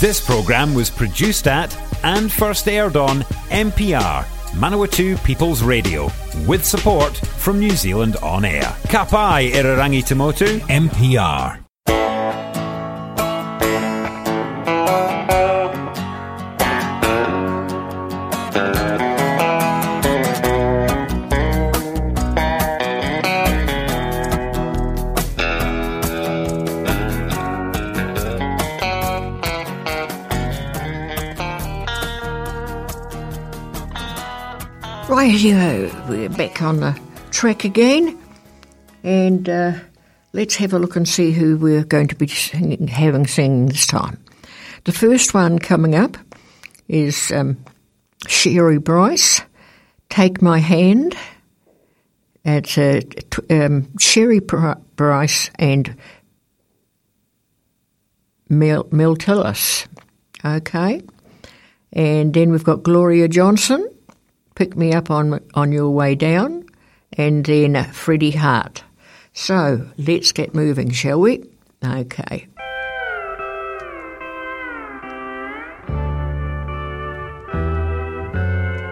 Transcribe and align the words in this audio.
This 0.00 0.18
programme 0.18 0.72
was 0.72 0.88
produced 0.88 1.46
at 1.46 1.76
and 2.02 2.32
first 2.32 2.66
aired 2.66 2.96
on 2.96 3.20
MPR, 3.50 4.24
Manawatu 4.52 5.22
People's 5.24 5.62
Radio, 5.62 6.10
with 6.46 6.64
support 6.64 7.14
from 7.14 7.60
New 7.60 7.72
Zealand 7.72 8.16
On 8.22 8.46
Air. 8.46 8.62
Kapai 8.88 9.50
Irarangi 9.52 10.02
Tamotu, 10.02 10.58
MPR. 10.60 11.59
Radio, 35.20 35.90
we're 36.08 36.30
back 36.30 36.62
on 36.62 36.80
the 36.80 36.98
track 37.30 37.64
again, 37.64 38.18
and 39.04 39.50
uh, 39.50 39.74
let's 40.32 40.54
have 40.54 40.72
a 40.72 40.78
look 40.78 40.96
and 40.96 41.06
see 41.06 41.30
who 41.30 41.58
we're 41.58 41.84
going 41.84 42.08
to 42.08 42.14
be 42.14 42.26
singing, 42.26 42.88
having 42.88 43.26
singing 43.26 43.66
this 43.66 43.86
time. 43.86 44.18
The 44.84 44.92
first 44.92 45.34
one 45.34 45.58
coming 45.58 45.94
up 45.94 46.16
is 46.88 47.30
um, 47.32 47.62
Sherry 48.28 48.78
Bryce, 48.78 49.42
Take 50.08 50.40
My 50.40 50.58
Hand. 50.58 51.14
It's 52.42 52.78
uh, 52.78 53.02
um, 53.50 53.90
Sherry 53.98 54.40
Bryce 54.40 55.50
and 55.58 55.98
Mel, 58.48 58.88
Mel 58.90 59.16
Tillis. 59.16 59.86
Okay. 60.42 61.02
And 61.92 62.32
then 62.32 62.50
we've 62.52 62.64
got 62.64 62.82
Gloria 62.82 63.28
Johnson 63.28 63.86
pick 64.60 64.76
me 64.76 64.92
up 64.92 65.10
on 65.10 65.40
on 65.54 65.72
your 65.72 65.88
way 65.88 66.14
down, 66.14 66.62
and 67.14 67.46
then 67.46 67.74
uh, 67.74 67.82
Freddie 67.84 68.32
Hart. 68.32 68.84
So 69.32 69.88
let's 69.96 70.32
get 70.32 70.54
moving, 70.54 70.90
shall 70.90 71.18
we? 71.18 71.42
Okay. 71.82 72.46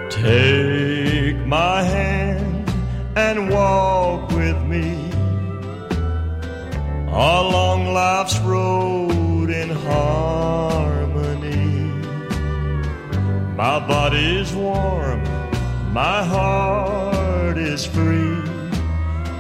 Take 0.09 1.37
my 1.47 1.83
hand 1.83 2.71
and 3.15 3.51
walk 3.51 4.31
with 4.31 4.63
me 4.63 4.95
along 7.13 7.93
life's 7.93 8.39
road 8.39 9.51
in 9.51 9.69
harmony. 9.69 11.59
My 13.55 13.79
body's 13.87 14.55
warm 14.55 15.18
my 15.93 16.23
heart 16.23 17.57
is 17.59 17.85
free. 17.85 18.43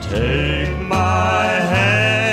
Take 0.00 0.78
my 0.80 1.44
hand 1.44 2.27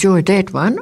enjoyed 0.00 0.24
that 0.24 0.50
one. 0.54 0.78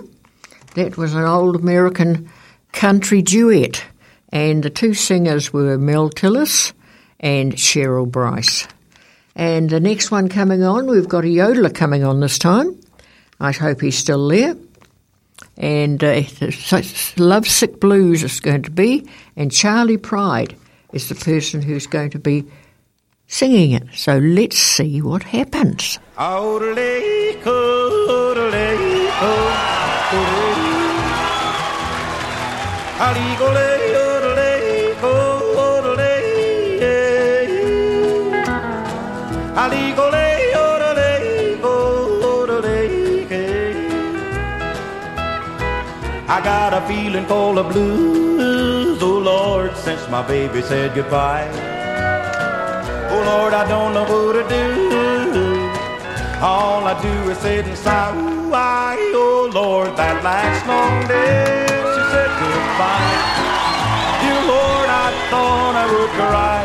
That 0.77 0.97
was 0.97 1.13
an 1.13 1.25
old 1.25 1.57
American 1.57 2.31
country 2.71 3.21
duet, 3.21 3.85
and 4.29 4.63
the 4.63 4.71
two 4.71 4.95
singers 4.95 5.53
were 5.53 5.77
Mel 5.77 6.09
Tillis 6.09 6.73
and 7.19 7.53
Cheryl 7.55 8.09
Bryce. 8.09 8.69
And 9.35 9.71
the 9.71 9.81
next 9.81 10.13
one 10.13 10.29
coming 10.29 10.63
on, 10.63 10.87
we've 10.87 11.09
got 11.09 11.25
a 11.25 11.27
yodeler 11.27 11.75
coming 11.75 12.05
on 12.05 12.21
this 12.21 12.39
time. 12.39 12.81
I 13.41 13.51
hope 13.51 13.81
he's 13.81 13.99
still 13.99 14.29
there. 14.29 14.55
And 15.57 16.05
uh, 16.05 16.23
Lovesick 17.17 17.81
Blues 17.81 18.23
is 18.23 18.39
going 18.39 18.63
to 18.63 18.71
be, 18.71 19.05
and 19.35 19.51
Charley 19.51 19.97
Pride 19.97 20.55
is 20.93 21.09
the 21.09 21.17
person 21.17 21.61
who's 21.61 21.89
going 21.89 22.11
to 22.11 22.21
be 22.21 22.45
singing 23.27 23.73
it. 23.73 23.83
So 23.95 24.19
let's 24.19 24.57
see 24.57 25.03
what 25.03 25.25
happens. 25.25 25.99
I 46.31 46.41
got 46.45 46.73
a 46.73 46.87
feeling 46.87 47.27
full 47.27 47.59
of 47.59 47.73
blues, 47.73 49.03
oh 49.03 49.19
Lord, 49.19 49.77
since 49.77 50.09
my 50.09 50.23
baby 50.23 50.63
said 50.63 50.95
goodbye. 50.95 51.49
Oh 53.11 53.23
Lord, 53.27 53.55
I 53.55 53.67
don't 53.69 53.95
know 53.95 54.05
what 54.05 54.35
to 54.35 54.49
do. 54.49 55.48
All 56.41 56.87
I 56.87 56.95
do 57.03 57.31
is 57.31 57.39
sit 57.39 57.67
and 57.67 57.77
sigh. 57.77 58.15
Ooh, 58.15 58.55
I, 58.55 58.97
oh 59.13 59.51
Lord, 59.53 59.97
that 59.97 60.23
last 60.23 60.65
long 60.69 61.07
day 61.09 61.67
she 61.67 62.03
said 62.15 62.31
goodbye. 62.39 63.19
Dear 64.23 64.43
Lord, 64.47 64.89
I 64.89 65.09
thought 65.31 65.75
I 65.75 65.87
would 65.93 66.11
cry. 66.15 66.63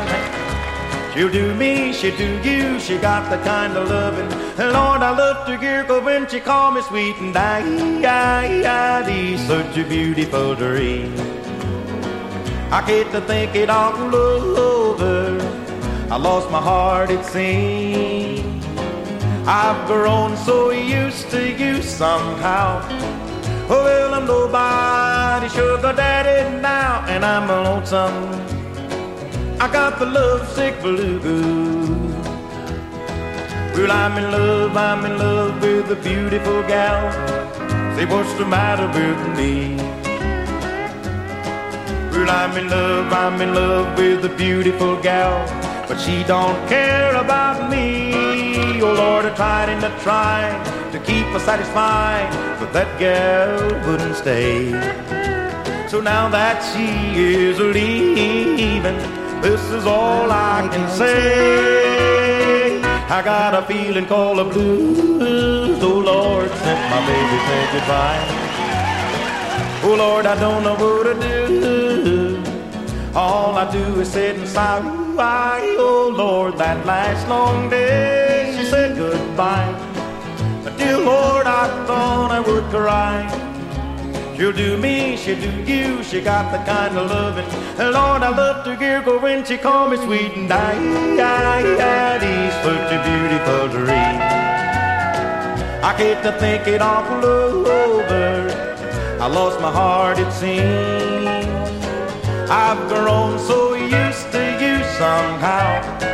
She'll 1.13 1.31
do 1.31 1.55
me, 1.55 1.91
she'll 1.91 2.15
do 2.15 2.39
you, 2.47 2.79
she 2.79 2.99
got 2.99 3.31
the 3.31 3.37
kind 3.43 3.75
of 3.75 3.89
loving. 3.89 4.31
And 4.59 4.73
Lord, 4.73 5.01
I 5.01 5.09
love 5.09 5.47
to 5.47 5.57
her 5.57 6.01
when 6.01 6.29
she 6.29 6.39
call 6.39 6.71
me 6.71 6.81
sweet 6.83 7.15
and 7.17 7.35
I, 7.35 7.61
I, 8.03 9.03
I, 9.03 9.35
such 9.47 9.75
a 9.77 9.83
beautiful 9.83 10.53
dream. 10.53 11.15
I 12.71 12.83
get 12.85 13.11
to 13.11 13.21
think 13.21 13.55
it 13.55 13.71
all 13.71 14.15
over. 14.15 15.37
I 16.11 16.17
lost 16.17 16.51
my 16.51 16.61
heart, 16.61 17.09
it 17.09 17.25
seems. 17.25 18.12
I've 19.45 19.87
grown 19.87 20.37
so 20.37 20.71
used 20.71 21.29
to 21.31 21.51
you 21.51 21.81
somehow. 21.81 22.79
Oh, 23.69 23.83
well, 23.83 24.13
I'm 24.13 24.25
nobody 24.25 25.49
sugar 25.49 25.91
daddy 25.91 26.61
now, 26.61 27.03
and 27.09 27.25
I'm 27.25 27.49
lonesome. 27.49 28.29
I 29.59 29.69
got 29.69 29.99
the 29.99 30.05
lovesick 30.05 30.81
blues. 30.81 31.23
Well, 33.75 33.91
I'm 33.91 34.17
in 34.17 34.31
love, 34.31 34.77
I'm 34.77 35.03
in 35.03 35.17
love 35.17 35.61
with 35.61 35.91
a 35.91 35.95
beautiful 36.01 36.63
gal. 36.63 37.11
Say, 37.97 38.05
what's 38.05 38.33
the 38.35 38.45
matter 38.45 38.87
with 38.87 39.37
me? 39.37 39.75
Well, 42.11 42.29
I'm 42.29 42.55
in 42.55 42.69
love, 42.69 43.11
I'm 43.11 43.41
in 43.41 43.53
love 43.53 43.97
with 43.97 44.23
a 44.23 44.33
beautiful 44.37 45.01
gal, 45.01 45.45
but 45.89 45.99
she 45.99 46.23
don't 46.23 46.69
care 46.69 47.15
about 47.17 47.69
me. 47.69 48.52
Oh 48.85 48.94
Lord, 48.94 49.25
I 49.25 49.33
tried 49.33 49.69
and 49.69 49.81
I 49.81 49.97
tried 50.00 50.91
to 50.91 51.00
keep 51.00 51.25
her 51.27 51.39
satisfied, 51.39 52.30
but 52.59 52.74
that 52.74 53.00
gal 53.00 53.56
wouldn't 53.88 54.18
stay. 54.18 54.71
So 55.88 56.01
now 56.01 56.27
that 56.27 56.59
she 56.69 56.89
is 57.15 57.59
leaving, 57.59 58.97
this 59.41 59.62
is 59.71 59.85
all 59.85 60.30
I 60.30 60.68
can 60.69 60.89
say. 60.89 62.81
I 63.07 63.21
got 63.24 63.53
a 63.53 63.62
feeling 63.65 64.06
called 64.06 64.39
the 64.39 64.44
blues. 64.44 65.79
Oh 65.81 66.00
Lord, 66.00 66.50
since 66.50 66.83
my 66.91 67.01
baby 67.07 67.38
said 67.47 67.68
goodbye. 67.75 68.24
Oh 69.86 69.95
Lord, 69.97 70.25
I 70.25 70.38
don't 70.38 70.62
know 70.62 70.75
what 70.75 71.03
to 71.03 71.15
do. 71.21 72.44
All 73.15 73.56
I 73.56 73.71
do 73.71 74.01
is 74.01 74.12
sit 74.12 74.36
and 74.36 74.47
sigh. 74.47 74.81
Oh 75.77 76.13
Lord, 76.13 76.57
that 76.57 76.86
last 76.86 77.29
long 77.29 77.69
day 77.69 78.22
said 78.63 78.98
goodbye. 78.98 79.74
But 80.63 80.77
dear 80.77 80.98
Lord, 80.98 81.45
I 81.48 81.68
thought 81.86 82.31
I 82.31 82.39
would 82.39 82.63
cry. 82.65 83.44
She'll 84.36 84.51
do 84.51 84.77
me, 84.77 85.15
she'll 85.15 85.39
do 85.39 85.51
you, 85.71 86.04
she 86.04 86.19
got 86.19 86.51
the 86.51 86.57
kind 86.69 86.98
of 86.98 87.10
loving. 87.10 87.45
And 87.80 87.94
Lord, 87.94 88.24
I 88.24 88.30
love 88.30 88.65
to 88.65 88.75
her 88.75 89.19
when 89.19 89.45
she 89.45 89.57
call 89.57 89.89
me 89.89 89.98
sweet 89.98 90.33
and 90.36 90.51
I, 90.51 90.74
I 91.19 91.57
I, 91.57 91.62
had 91.80 92.21
such 92.63 92.92
a 92.92 93.00
beautiful 93.10 93.68
dream. 93.69 94.19
I 95.83 95.95
get 95.98 96.24
to 96.24 96.31
think 96.39 96.68
it 96.68 96.81
all 96.81 97.24
over. 97.24 98.50
I 99.21 99.27
lost 99.27 99.62
my 99.62 99.71
heart, 99.71 100.18
it 100.19 100.31
seems. 100.33 101.27
I've 102.50 102.89
grown 102.89 103.39
so 103.39 103.74
used 103.75 104.31
to 104.31 104.44
you 104.62 104.83
somehow. 104.98 106.12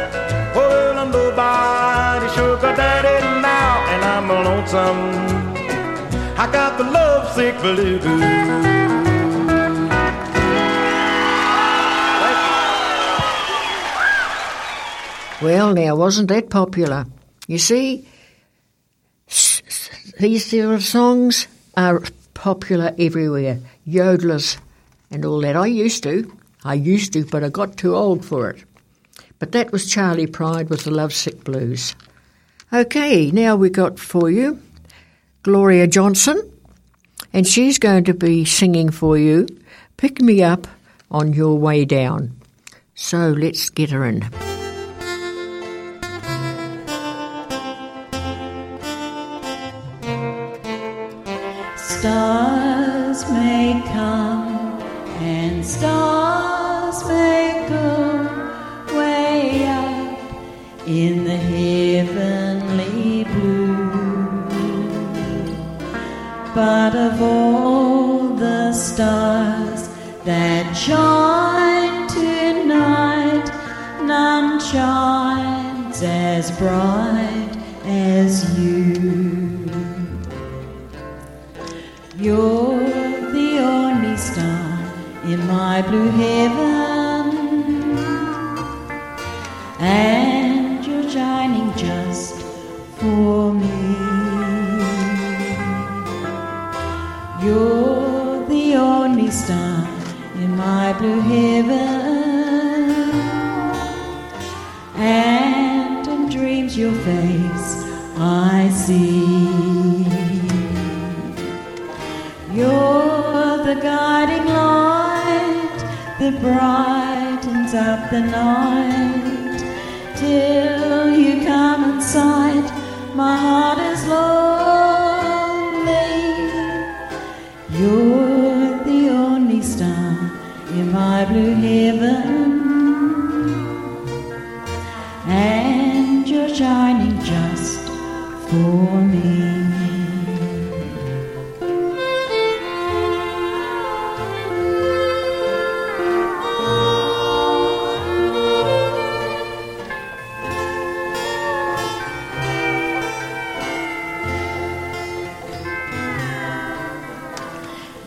Sugar 2.59 2.75
daddy 2.75 3.41
now, 3.41 3.85
and 3.87 4.03
I'm 4.03 4.27
lonesome. 4.27 4.99
I 6.37 6.51
got 6.51 6.77
the 6.77 6.83
lovesick 6.83 7.57
blues. 7.61 8.03
Well, 15.41 15.73
now, 15.73 15.95
wasn't 15.95 16.27
that 16.27 16.49
popular? 16.49 17.05
You 17.47 17.59
see, 17.59 18.05
these 20.19 20.45
sort 20.45 20.75
of 20.75 20.83
songs 20.83 21.47
are 21.77 22.03
popular 22.33 22.93
everywhere. 22.99 23.61
Yodelers 23.87 24.57
and 25.09 25.23
all 25.23 25.39
that. 25.41 25.55
I 25.55 25.67
used 25.67 26.03
to. 26.03 26.29
I 26.65 26.73
used 26.73 27.13
to, 27.13 27.23
but 27.23 27.41
I 27.41 27.47
got 27.47 27.77
too 27.77 27.95
old 27.95 28.25
for 28.25 28.49
it. 28.49 28.65
But 29.37 29.53
that 29.53 29.71
was 29.71 29.89
Charley 29.89 30.27
Pride 30.27 30.69
with 30.69 30.83
the 30.83 30.91
Lovesick 30.91 31.45
Blues. 31.45 31.95
Okay, 32.71 33.31
now 33.31 33.55
we 33.55 33.71
got 33.71 33.97
for 33.97 34.29
you 34.29 34.61
Gloria 35.41 35.87
Johnson, 35.87 36.39
and 37.33 37.47
she's 37.47 37.79
going 37.79 38.03
to 38.03 38.13
be 38.13 38.45
singing 38.45 38.91
for 38.91 39.17
you 39.17 39.47
Pick 39.97 40.21
Me 40.21 40.43
Up 40.43 40.67
on 41.09 41.33
Your 41.33 41.57
Way 41.57 41.83
Down. 41.85 42.39
So 42.93 43.29
let's 43.29 43.71
get 43.71 43.89
her 43.89 44.05
in. 44.05 44.21
Stars 51.75 53.31
may 53.31 53.81
come 53.87 54.79
and 55.21 55.65
stars 55.65 56.08
as 76.61 77.08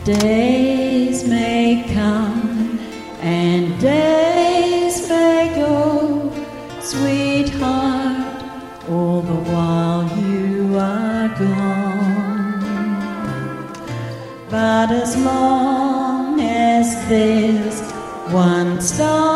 Days 0.05 1.29
may 1.29 1.85
come 1.95 2.81
and 3.21 3.81
days 3.81 5.09
may 5.09 5.53
go, 5.55 6.33
sweetheart, 6.81 8.43
all 8.91 9.21
the 9.23 9.41
while 9.53 10.03
you 10.19 10.77
are 10.77 11.29
gone. 11.39 12.63
But 14.51 14.91
as 14.91 15.17
long 15.19 16.41
as 16.41 17.09
there's 17.09 17.81
one 18.33 18.81
star 18.81 19.32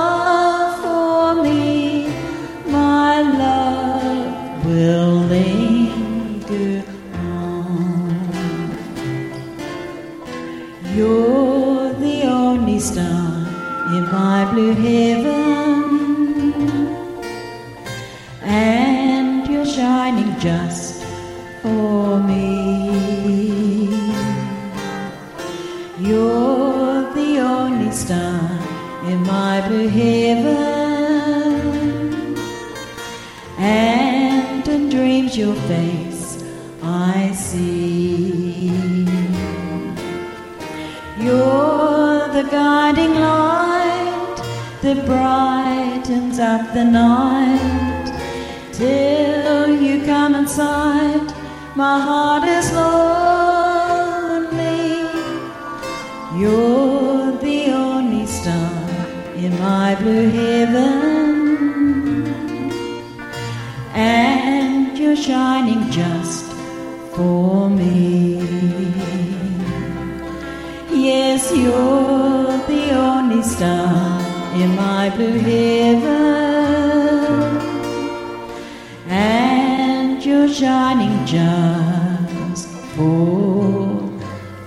for 82.96 84.00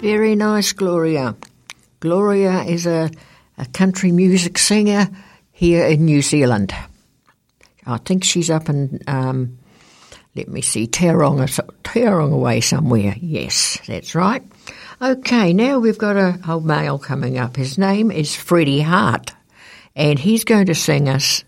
Very 0.01 0.35
nice, 0.35 0.71
Gloria. 0.71 1.35
Gloria 1.99 2.63
is 2.63 2.85
a, 2.85 3.09
a 3.57 3.65
country 3.65 4.11
music 4.11 4.57
singer 4.57 5.09
here 5.51 5.85
in 5.87 6.05
New 6.05 6.21
Zealand. 6.21 6.73
I 7.85 7.97
think 7.97 8.23
she's 8.23 8.49
up 8.49 8.69
in, 8.69 8.99
um, 9.07 9.57
let 10.35 10.47
me 10.47 10.61
see, 10.61 10.87
Tauranga, 10.87 11.47
Tauranga 11.83 12.39
way 12.39 12.61
somewhere. 12.61 13.15
Yes, 13.19 13.79
that's 13.87 14.15
right. 14.15 14.43
Okay, 15.01 15.51
now 15.51 15.79
we've 15.79 15.97
got 15.97 16.15
a, 16.15 16.39
a 16.47 16.61
male 16.61 16.97
coming 16.97 17.37
up. 17.37 17.57
His 17.57 17.77
name 17.77 18.11
is 18.11 18.33
Freddie 18.33 18.79
Hart, 18.79 19.33
and 19.93 20.17
he's 20.17 20.45
going 20.45 20.67
to 20.67 20.75
sing 20.75 21.09
us 21.09 21.43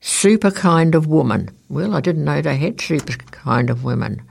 Super 0.00 0.52
Kind 0.52 0.94
of 0.94 1.08
Woman. 1.08 1.50
Well, 1.68 1.94
I 1.94 2.00
didn't 2.00 2.24
know 2.24 2.40
they 2.40 2.56
had 2.56 2.80
super 2.80 3.14
kind 3.14 3.70
of 3.70 3.82
women. 3.82 4.22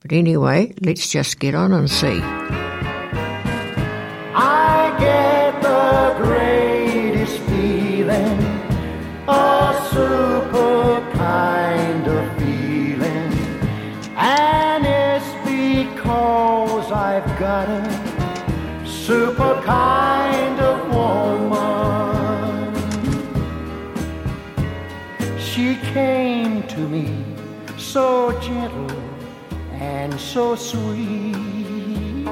But 0.00 0.12
anyway, 0.12 0.74
let's 0.82 1.08
just 1.08 1.38
get 1.38 1.54
on 1.54 1.72
and 1.72 1.90
see. 1.90 2.20
Got 17.40 17.68
a 17.70 18.86
super 18.86 19.62
kind 19.64 20.60
of 20.60 20.94
woman. 20.94 22.74
She 25.38 25.76
came 25.94 26.62
to 26.68 26.80
me 26.80 27.24
so 27.78 28.38
gentle 28.42 28.90
and 29.72 30.20
so 30.20 30.54
sweet. 30.54 32.28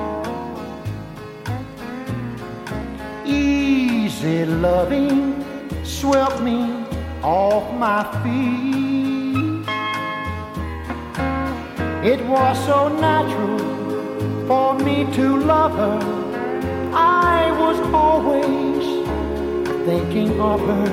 Easy 3.24 4.44
loving 4.44 5.42
swept 5.84 6.42
me 6.42 6.84
off 7.22 7.72
my 7.72 8.04
feet. 8.22 9.64
It 12.04 12.20
was 12.26 12.62
so 12.66 12.88
natural 12.88 13.87
for 14.48 14.72
me 14.78 15.04
to 15.12 15.36
love 15.36 15.72
her. 15.72 16.00
I 16.94 17.52
was 17.62 17.78
always 17.92 18.84
thinking 19.86 20.40
of 20.40 20.58
her. 20.70 20.90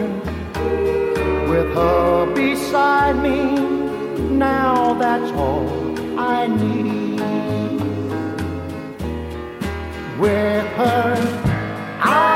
With 1.50 1.70
her 1.74 2.34
beside 2.36 3.16
me, 3.28 3.40
now 4.48 4.94
that's 4.96 5.32
all 5.44 5.70
I 6.20 6.48
need. 6.48 7.22
With 10.20 10.68
her, 10.82 11.16
I 12.02 12.35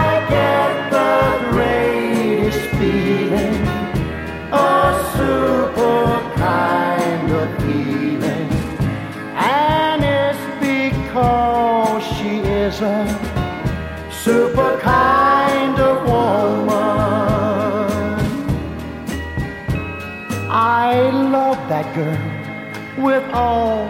girl 21.99 23.05
with 23.05 23.25
all 23.33 23.85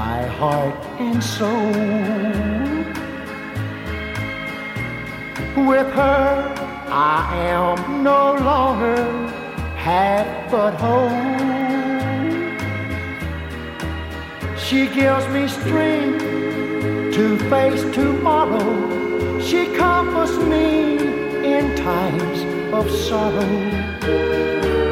my 0.00 0.20
heart 0.38 0.74
and 1.00 1.22
soul. 1.22 1.72
With 5.70 5.90
her, 6.00 6.28
I 6.88 7.20
am 7.54 8.02
no 8.02 8.22
longer 8.50 9.02
half 9.86 10.26
but 10.50 10.74
whole. 10.84 11.22
She 14.64 14.80
gives 14.98 15.26
me 15.34 15.42
strength 15.48 16.22
to 17.16 17.24
face 17.50 17.84
tomorrow. 17.94 18.68
She 19.48 19.62
comforts 19.74 20.36
me 20.52 20.98
in 21.54 21.64
times 21.76 22.38
of 22.78 22.84
sorrow. 23.06 23.52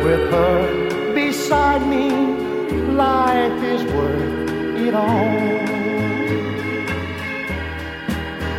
With 0.04 0.24
her 0.32 0.81
beside 1.52 1.86
me, 1.86 2.08
life 2.94 3.62
is 3.62 3.84
worth 3.92 4.48
it 4.86 4.94
all. 4.94 5.28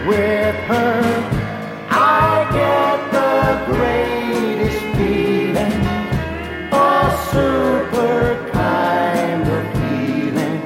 With 0.07 0.55
her, 0.69 1.01
I 1.89 2.47
get 2.59 2.99
the 3.17 3.73
greatest 3.73 4.81
feeling, 4.95 5.79
a 6.71 7.17
super 7.31 8.51
kind 8.51 9.41
of 9.55 9.63
feeling, 9.79 10.61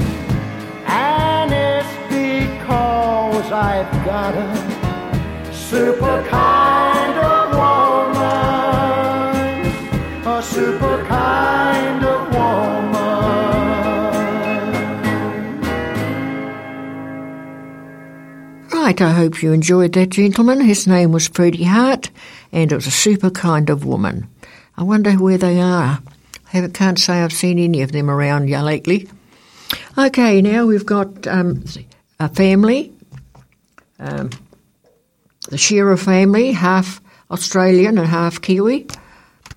and 0.86 1.50
it's 1.54 1.94
because 2.10 3.54
I've 3.54 3.92
got 4.06 4.36
a 4.36 5.54
super 5.54 6.28
kind 6.28 6.87
I 19.02 19.12
hope 19.12 19.42
you 19.42 19.52
enjoyed 19.54 19.94
that, 19.94 20.10
gentleman. 20.10 20.62
His 20.62 20.88
name 20.88 21.12
was 21.12 21.28
Freddie 21.28 21.64
Hart, 21.64 22.10
and 22.52 22.72
it 22.72 22.76
was 22.76 22.88
a 22.88 22.92
super 22.92 23.30
kind 23.30 23.70
of 23.70 23.86
woman. 23.86 24.28
I 24.78 24.84
wonder 24.84 25.12
where 25.14 25.38
they 25.38 25.60
are. 25.60 26.00
I 26.54 26.68
can't 26.68 27.00
say 27.00 27.22
I've 27.22 27.34
seen 27.34 27.60
any 27.60 27.82
of 27.82 27.92
them 27.92 28.10
around 28.10 28.50
lately. 28.50 29.10
Okay, 29.98 30.42
now 30.42 30.66
we've 30.66 30.86
got 30.86 31.28
um, 31.28 31.64
a 32.20 32.30
family, 32.30 32.94
um, 34.00 34.30
the 35.50 35.58
Shearer 35.58 35.98
family, 35.98 36.52
half 36.52 37.02
Australian 37.30 37.98
and 37.98 38.08
half 38.08 38.42
Kiwi, 38.42 38.88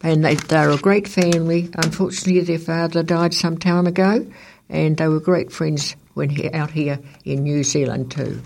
and 0.02 0.24
they, 0.24 0.34
they're 0.34 0.70
a 0.70 0.78
great 0.78 1.06
family. 1.06 1.70
Unfortunately, 1.74 2.40
their 2.40 2.58
father 2.58 3.02
died 3.02 3.34
some 3.34 3.58
time 3.58 3.86
ago, 3.86 4.26
and 4.68 4.96
they 4.96 5.08
were 5.08 5.20
great 5.20 5.52
friends 5.52 5.94
when 6.14 6.30
he, 6.30 6.50
out 6.50 6.70
here 6.70 6.98
in 7.24 7.42
New 7.42 7.62
Zealand 7.62 8.10
too. 8.10 8.40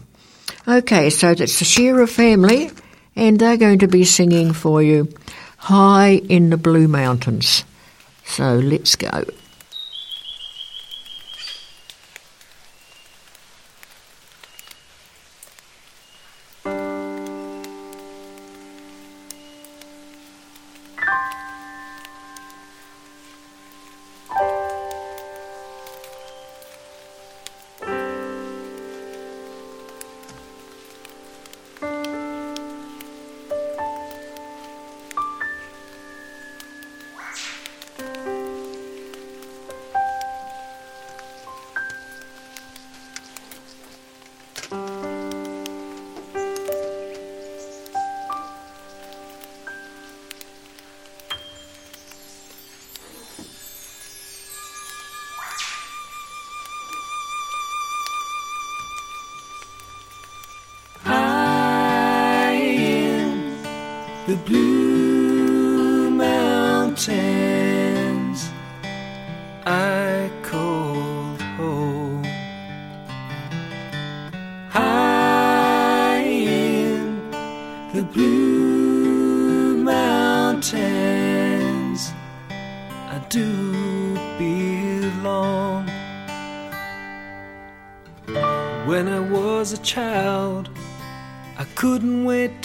Okay, 0.67 1.11
so 1.11 1.35
that's 1.35 1.59
the 1.59 1.67
Shearer 1.67 2.07
family, 2.07 2.71
and 3.15 3.39
they're 3.39 3.59
going 3.59 3.81
to 3.81 3.89
be 3.89 4.05
singing 4.05 4.55
for 4.55 4.83
you 4.83 5.13
High 5.59 6.23
in 6.29 6.49
the 6.49 6.57
Blue 6.57 6.89
Mountains. 6.89 7.65
So 8.25 8.55
let's 8.55 8.97
go. 8.97 9.25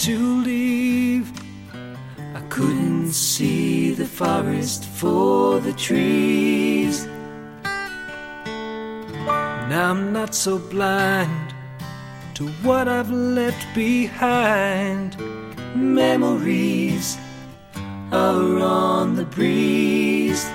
To 0.00 0.42
leave. 0.42 1.30
I 2.34 2.40
couldn't 2.48 3.12
see 3.12 3.92
the 3.92 4.06
forest 4.06 4.84
for 4.84 5.60
the 5.60 5.74
trees. 5.74 7.06
Now 9.68 9.90
I'm 9.90 10.10
not 10.10 10.34
so 10.34 10.58
blind 10.58 11.54
to 12.32 12.48
what 12.62 12.88
I've 12.88 13.10
left 13.10 13.66
behind. 13.74 15.18
Memories 15.76 17.18
are 18.10 18.58
on 18.58 19.16
the 19.16 19.26
breeze, 19.26 20.48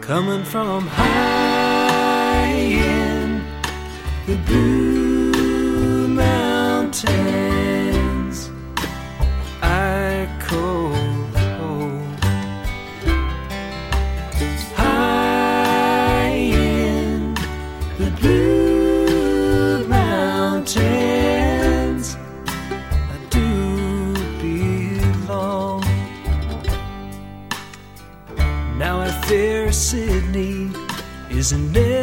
coming 0.00 0.42
from 0.42 0.86
high 0.86 2.48
in 2.48 3.44
the 4.26 4.36
blue 4.46 6.08
mountains. 6.08 7.45
Isn't 31.46 31.72
nearly 31.72 31.95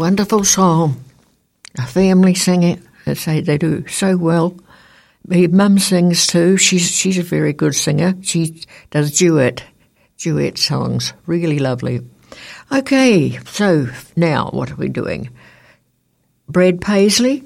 Wonderful 0.00 0.44
song. 0.44 1.04
A 1.76 1.86
family 1.86 2.34
sing 2.34 2.62
it. 2.62 2.78
They 3.04 3.14
say 3.14 3.42
they 3.42 3.58
do 3.58 3.86
so 3.86 4.16
well. 4.16 4.56
My 5.26 5.46
mum 5.46 5.78
sings 5.78 6.26
too. 6.26 6.56
She's 6.56 6.90
she's 6.90 7.18
a 7.18 7.22
very 7.22 7.52
good 7.52 7.74
singer. 7.74 8.14
She 8.22 8.62
does 8.88 9.18
duet 9.18 9.62
duet 10.16 10.56
songs. 10.56 11.12
Really 11.26 11.58
lovely. 11.58 12.00
Okay, 12.72 13.40
so 13.44 13.88
now 14.16 14.48
what 14.54 14.70
are 14.70 14.76
we 14.76 14.88
doing? 14.88 15.28
Brad 16.48 16.80
Paisley, 16.80 17.44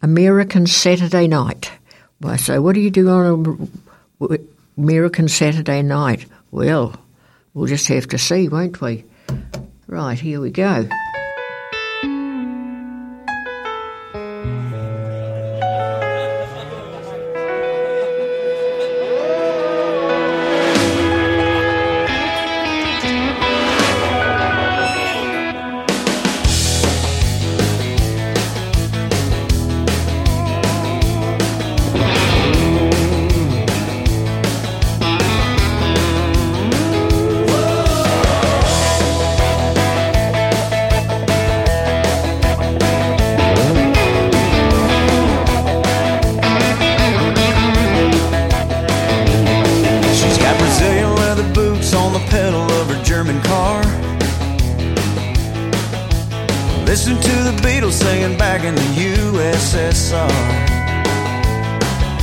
American 0.00 0.66
Saturday 0.66 1.28
Night. 1.28 1.70
Well, 2.22 2.38
so 2.38 2.62
what 2.62 2.74
do 2.74 2.80
you 2.80 2.90
do 2.90 3.10
on 3.10 3.68
American 4.78 5.28
Saturday 5.28 5.82
night? 5.82 6.24
Well, 6.50 6.98
we'll 7.52 7.66
just 7.66 7.88
have 7.88 8.08
to 8.08 8.16
see, 8.16 8.48
won't 8.48 8.80
we? 8.80 9.04
Right, 9.86 10.18
here 10.18 10.40
we 10.40 10.50
go. 10.50 10.88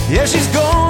Yeah, 0.10 0.26
she's 0.26 0.48
going 0.48 0.83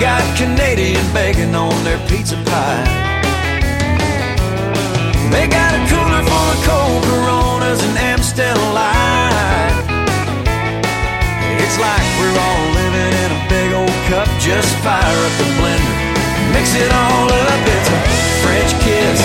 got 0.00 0.22
Canadian 0.36 1.04
bacon 1.12 1.54
on 1.54 1.72
their 1.84 1.98
pizza 2.08 2.36
pie. 2.44 2.84
They 5.30 5.48
got 5.48 5.72
a 5.72 5.82
cooler 5.88 6.22
full 6.22 6.48
of 6.52 6.60
cold 6.68 7.02
Coronas 7.04 7.80
and 7.82 7.96
Amstel 7.96 8.56
Light. 8.76 9.84
It's 11.62 11.78
like 11.80 12.06
we're 12.20 12.36
all 12.36 12.64
living 12.76 13.12
in 13.24 13.30
a 13.32 13.42
big 13.48 13.72
old 13.72 13.98
cup. 14.12 14.28
Just 14.38 14.68
fire 14.84 15.18
up 15.26 15.34
the 15.40 15.48
blender, 15.56 15.96
mix 16.52 16.74
it 16.76 16.92
all 16.92 17.32
up. 17.32 17.60
It's 17.64 17.88
a 17.88 17.98
French 18.44 18.72
kiss, 18.84 19.20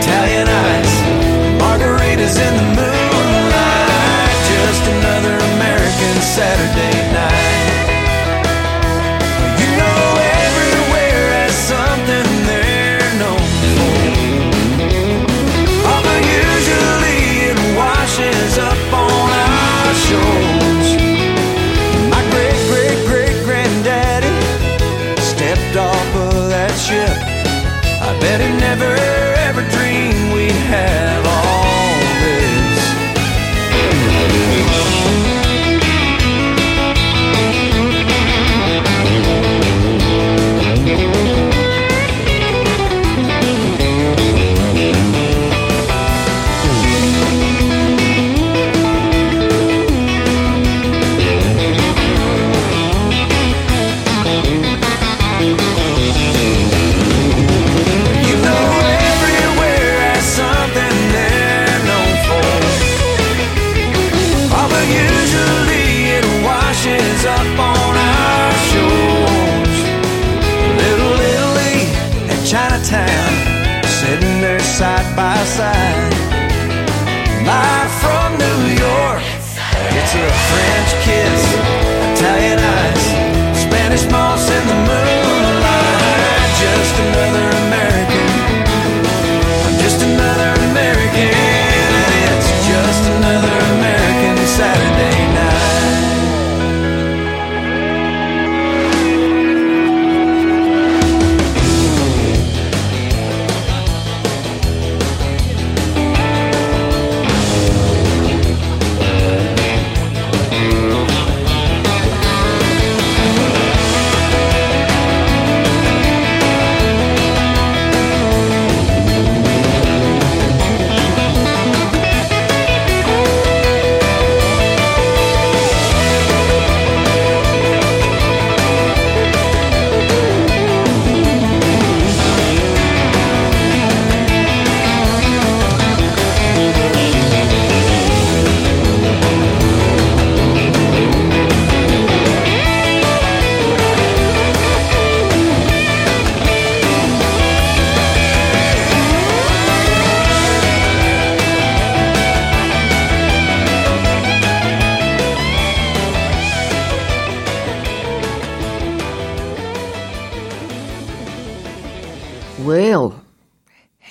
Italian 0.00 0.48
ice, 0.48 0.94
margaritas 1.60 2.36
in 2.40 2.54
the 2.56 2.77
never 28.78 29.07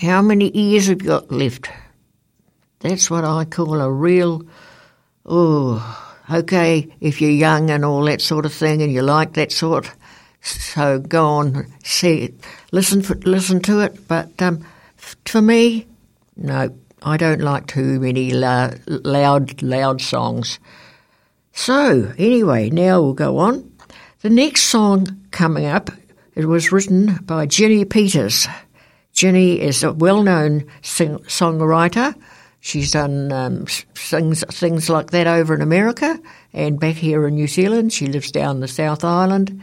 how 0.08 0.22
many 0.22 0.50
years 0.58 0.88
have 0.88 1.02
you 1.02 1.10
got 1.10 1.32
left? 1.32 1.70
That's 2.80 3.12
what 3.12 3.26
I 3.26 3.44
call 3.44 3.82
a 3.82 3.92
real, 3.92 4.42
oh, 5.26 6.22
okay, 6.32 6.88
if 7.02 7.20
you're 7.20 7.30
young 7.30 7.70
and 7.70 7.84
all 7.84 8.06
that 8.06 8.22
sort 8.22 8.46
of 8.46 8.54
thing 8.54 8.82
and 8.82 8.92
you 8.92 9.02
like 9.02 9.34
that 9.34 9.52
sort, 9.52 9.92
so 10.42 11.00
go 11.00 11.26
on, 11.26 11.74
see 11.84 12.24
it, 12.24 12.36
listen, 12.72 13.02
for, 13.02 13.16
listen 13.16 13.60
to 13.64 13.82
it. 13.82 14.08
But 14.08 14.42
um, 14.42 14.66
for 14.96 15.42
me, 15.42 15.88
no, 16.38 16.74
I 17.02 17.18
don't 17.18 17.42
like 17.42 17.68
too 17.68 18.00
many 18.00 18.32
la- 18.32 18.72
loud, 18.88 19.62
loud 19.62 20.02
songs. 20.02 20.60
So, 21.52 22.14
anyway, 22.18 22.70
now 22.70 23.02
we'll 23.02 23.14
go 23.14 23.40
on. 23.40 23.74
The 24.22 24.30
next 24.30 24.64
song 24.64 25.26
coming 25.32 25.66
up, 25.66 25.90
it 26.34 26.46
was 26.46 26.72
written 26.72 27.18
by 27.24 27.46
Jenny 27.46 27.84
Peters. 27.84 28.48
Jenny 29.18 29.60
is 29.60 29.84
a 29.84 29.92
well-known 29.92 30.68
sing- 30.84 31.18
songwriter. 31.26 32.14
She's 32.60 32.92
done 32.92 33.32
um, 33.32 33.66
things, 33.66 34.44
things 34.52 34.92
like 34.92 35.10
that 35.10 35.26
over 35.26 35.56
in 35.56 35.62
America 35.62 36.20
and 36.54 36.80
back 36.80 36.98
here 36.98 37.28
in 37.28 37.34
New 37.34 37.48
Zealand. 37.48 37.92
She 37.92 38.06
lives 38.06 38.30
down 38.30 38.60
the 38.60 38.68
South 38.68 39.04
Island 39.04 39.60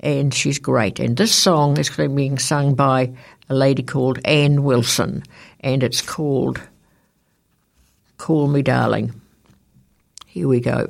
and 0.00 0.32
she's 0.32 0.58
great. 0.58 0.98
And 0.98 1.14
this 1.14 1.34
song 1.34 1.76
is 1.76 1.90
being 1.90 2.38
sung 2.38 2.74
by 2.74 3.12
a 3.50 3.54
lady 3.54 3.82
called 3.82 4.18
Anne 4.24 4.64
Wilson 4.64 5.24
and 5.60 5.82
it's 5.82 6.00
called 6.00 6.58
Call 8.16 8.48
Me 8.48 8.62
Darling. 8.62 9.20
Here 10.24 10.48
we 10.48 10.60
go. 10.60 10.86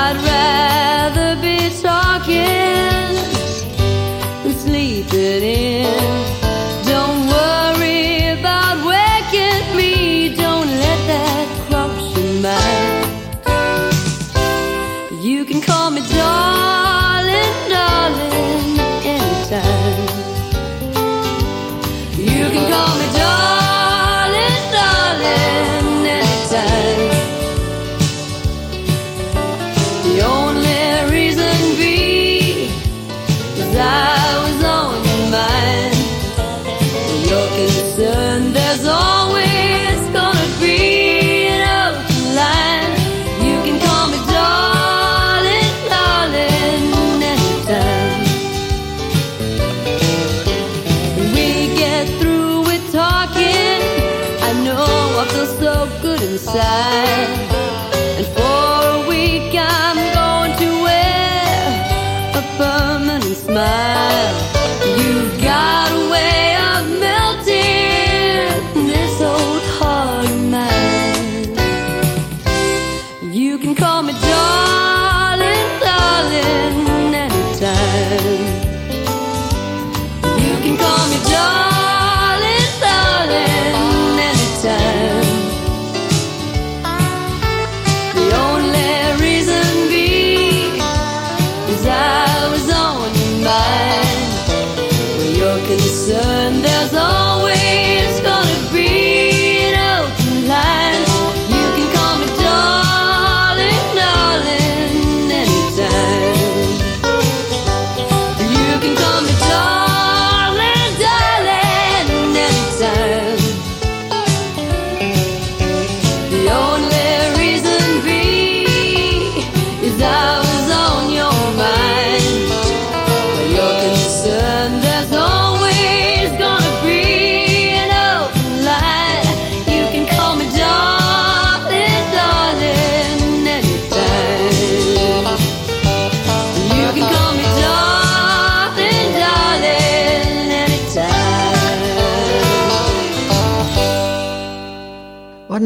I'd 0.00 0.16
rather 0.16 1.42
be 1.42 1.58
talking 1.82 2.57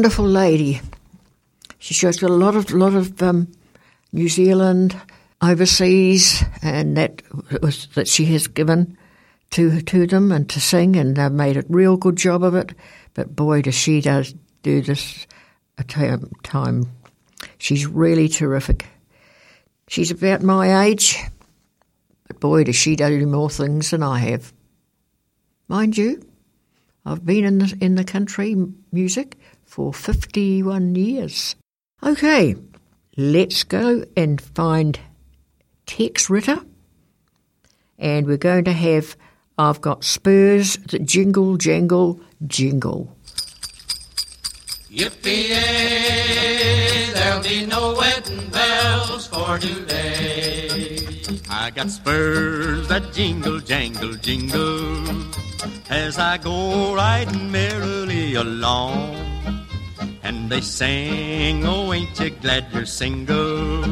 Wonderful 0.03 0.25
lady. 0.25 0.81
She 1.79 1.93
shows 1.93 2.19
got 2.19 2.29
a 2.29 2.33
lot 2.33 2.57
of 2.57 2.69
lot 2.71 2.93
of 2.93 3.23
um, 3.23 3.47
New 4.11 4.27
Zealand 4.27 4.99
overseas, 5.41 6.43
and 6.61 6.97
that 6.97 7.21
was 7.61 7.87
that 7.95 8.09
she 8.09 8.25
has 8.25 8.47
given 8.47 8.97
to 9.51 9.79
to 9.79 10.05
them 10.05 10.33
and 10.33 10.49
to 10.49 10.59
sing, 10.59 10.97
and 10.97 11.15
they've 11.15 11.31
made 11.31 11.55
a 11.55 11.63
real 11.69 11.95
good 11.95 12.17
job 12.17 12.43
of 12.43 12.53
it. 12.53 12.73
But 13.13 13.33
boy, 13.33 13.61
does 13.61 13.75
she 13.75 14.01
does 14.01 14.35
do 14.61 14.81
this 14.81 15.25
a 15.77 15.85
time. 15.85 16.29
time. 16.43 16.87
She's 17.57 17.87
really 17.87 18.27
terrific. 18.27 18.85
She's 19.87 20.11
about 20.11 20.43
my 20.43 20.83
age, 20.83 21.17
but 22.27 22.41
boy, 22.41 22.65
does 22.65 22.75
she 22.75 22.97
do 22.97 23.25
more 23.25 23.49
things 23.49 23.91
than 23.91 24.03
I 24.03 24.19
have. 24.19 24.51
Mind 25.69 25.97
you, 25.97 26.21
I've 27.05 27.25
been 27.25 27.45
in 27.45 27.59
the, 27.59 27.77
in 27.79 27.95
the 27.95 28.03
country 28.03 28.53
music 28.91 29.37
for 29.73 29.91
51 29.91 30.93
years. 30.93 31.55
Okay, 32.03 32.55
let's 33.17 33.63
go 33.63 34.05
and 34.15 34.39
find 34.39 34.99
Tex 35.87 36.29
Ritter. 36.29 36.59
And 37.97 38.27
we're 38.27 38.37
going 38.37 38.65
to 38.65 38.71
have 38.71 39.17
I've 39.57 39.81
got 39.81 40.03
Spurs 40.03 40.77
that 40.77 41.05
jingle, 41.05 41.57
jangle, 41.57 42.19
jingle. 42.45 43.17
Yippee-yay, 44.91 45.53
there'll 47.15 47.41
be 47.41 47.65
no 47.65 47.95
wedding 47.97 48.47
bells 48.49 49.25
for 49.25 49.57
today. 49.57 50.69
I 51.49 51.71
got 51.71 51.89
spurs 51.89 52.87
that 52.89 53.11
jingle, 53.11 53.59
jangle, 53.59 54.13
jingle 54.13 55.03
as 55.89 56.19
I 56.19 56.37
go 56.37 56.93
riding 56.93 57.51
merrily 57.51 58.35
along. 58.35 59.32
And 60.23 60.49
they 60.49 60.61
sing, 60.61 61.65
oh, 61.65 61.91
ain't 61.93 62.17
you 62.19 62.29
glad 62.29 62.67
you're 62.73 62.85
single? 62.85 63.83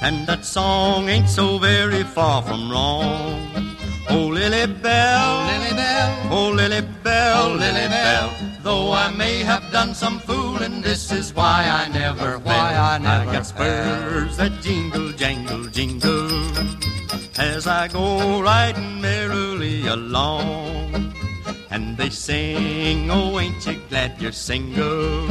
And 0.00 0.26
that 0.26 0.44
song 0.44 1.08
ain't 1.08 1.28
so 1.28 1.58
very 1.58 2.02
far 2.02 2.42
from 2.42 2.70
wrong. 2.70 3.76
Oh, 4.08 4.26
Lily 4.26 4.66
Bell, 4.66 5.20
oh, 5.22 5.52
Lily 5.52 5.76
Bell, 5.76 6.28
oh, 6.32 6.50
Lily 6.50 6.80
Bell, 7.04 7.42
oh, 7.42 7.52
Lily 7.52 7.88
Bell. 7.88 8.32
Though 8.62 8.92
I 8.92 9.10
may 9.12 9.38
have 9.38 9.70
done 9.70 9.94
some 9.94 10.18
fooling, 10.18 10.80
this 10.80 11.12
is 11.12 11.34
why 11.34 11.68
I 11.70 11.88
never 11.88 12.38
why 12.38 12.74
I 12.74 12.98
never 12.98 13.30
I 13.30 13.32
got 13.32 13.46
spurs 13.46 14.36
that 14.38 14.60
jingle, 14.62 15.12
jangle, 15.12 15.64
jingle 15.66 16.30
as 17.38 17.66
I 17.66 17.88
go 17.88 18.42
riding 18.42 19.00
merrily 19.00 19.86
along. 19.86 21.14
And 21.70 21.96
they 21.96 22.10
sing, 22.10 23.10
oh, 23.10 23.38
ain't 23.38 23.64
you 23.64 23.80
glad 23.88 24.20
you're 24.20 24.32
single? 24.32 25.30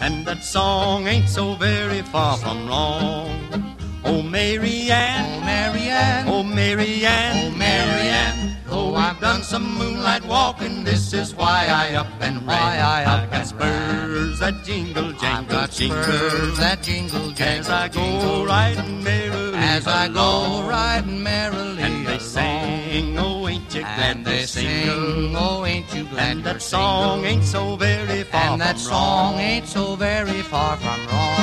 And 0.00 0.24
that 0.26 0.42
song 0.42 1.06
ain't 1.06 1.28
so 1.28 1.54
very 1.54 2.00
far 2.02 2.38
from 2.38 2.66
wrong. 2.66 3.76
Oh, 4.02 4.22
Mary 4.22 4.90
Ann, 4.90 5.42
oh, 5.42 5.44
Mary 5.44 5.88
Ann, 5.88 6.28
oh, 6.28 6.42
Mary 6.42 7.04
Ann, 7.04 7.52
oh, 7.52 7.56
Mary 7.56 8.08
Ann. 8.08 8.56
Though 8.66 8.94
I've 8.94 9.20
done 9.20 9.42
some 9.42 9.76
moonlight 9.76 10.24
walking, 10.24 10.84
this 10.84 11.12
is 11.12 11.34
why 11.34 11.66
I 11.68 11.94
up 11.94 12.08
and 12.20 12.36
ran. 12.46 12.58
I 12.58 13.04
up 13.04 13.24
I 13.24 13.26
got 13.26 13.46
spurs 13.46 14.38
that 14.38 14.64
jingle, 14.64 15.12
jangle, 15.12 15.56
got 15.56 15.70
jingle. 15.70 16.02
Spurs 16.02 16.58
that 16.58 16.82
jingle, 16.82 17.30
jangle, 17.32 17.42
as 17.42 17.68
I 17.68 17.88
go 17.88 18.46
riding 18.46 19.04
merrily, 19.04 19.58
as 19.58 19.86
I 19.86 20.08
go 20.08 20.66
riding 20.66 21.22
merrily, 21.22 21.82
and 21.82 21.99
they 22.10 22.18
sing, 22.18 23.18
oh, 23.18 23.46
ain't 23.48 23.72
you 23.74 23.82
glad 23.82 24.16
and 24.16 24.26
they 24.26 24.42
sing, 24.44 25.36
oh, 25.36 25.64
ain't 25.64 25.94
you 25.94 26.04
glad 26.04 26.38
and 26.38 26.44
that 26.44 26.60
song 26.60 27.24
ain't 27.24 27.44
so 27.44 27.76
very 27.76 28.24
far 28.24 28.52
and 28.52 28.60
that 28.60 28.78
song 28.78 29.38
ain't 29.38 29.68
so 29.68 29.94
very 29.94 30.42
far 30.42 30.76
from 30.76 31.06
wrong. 31.06 31.39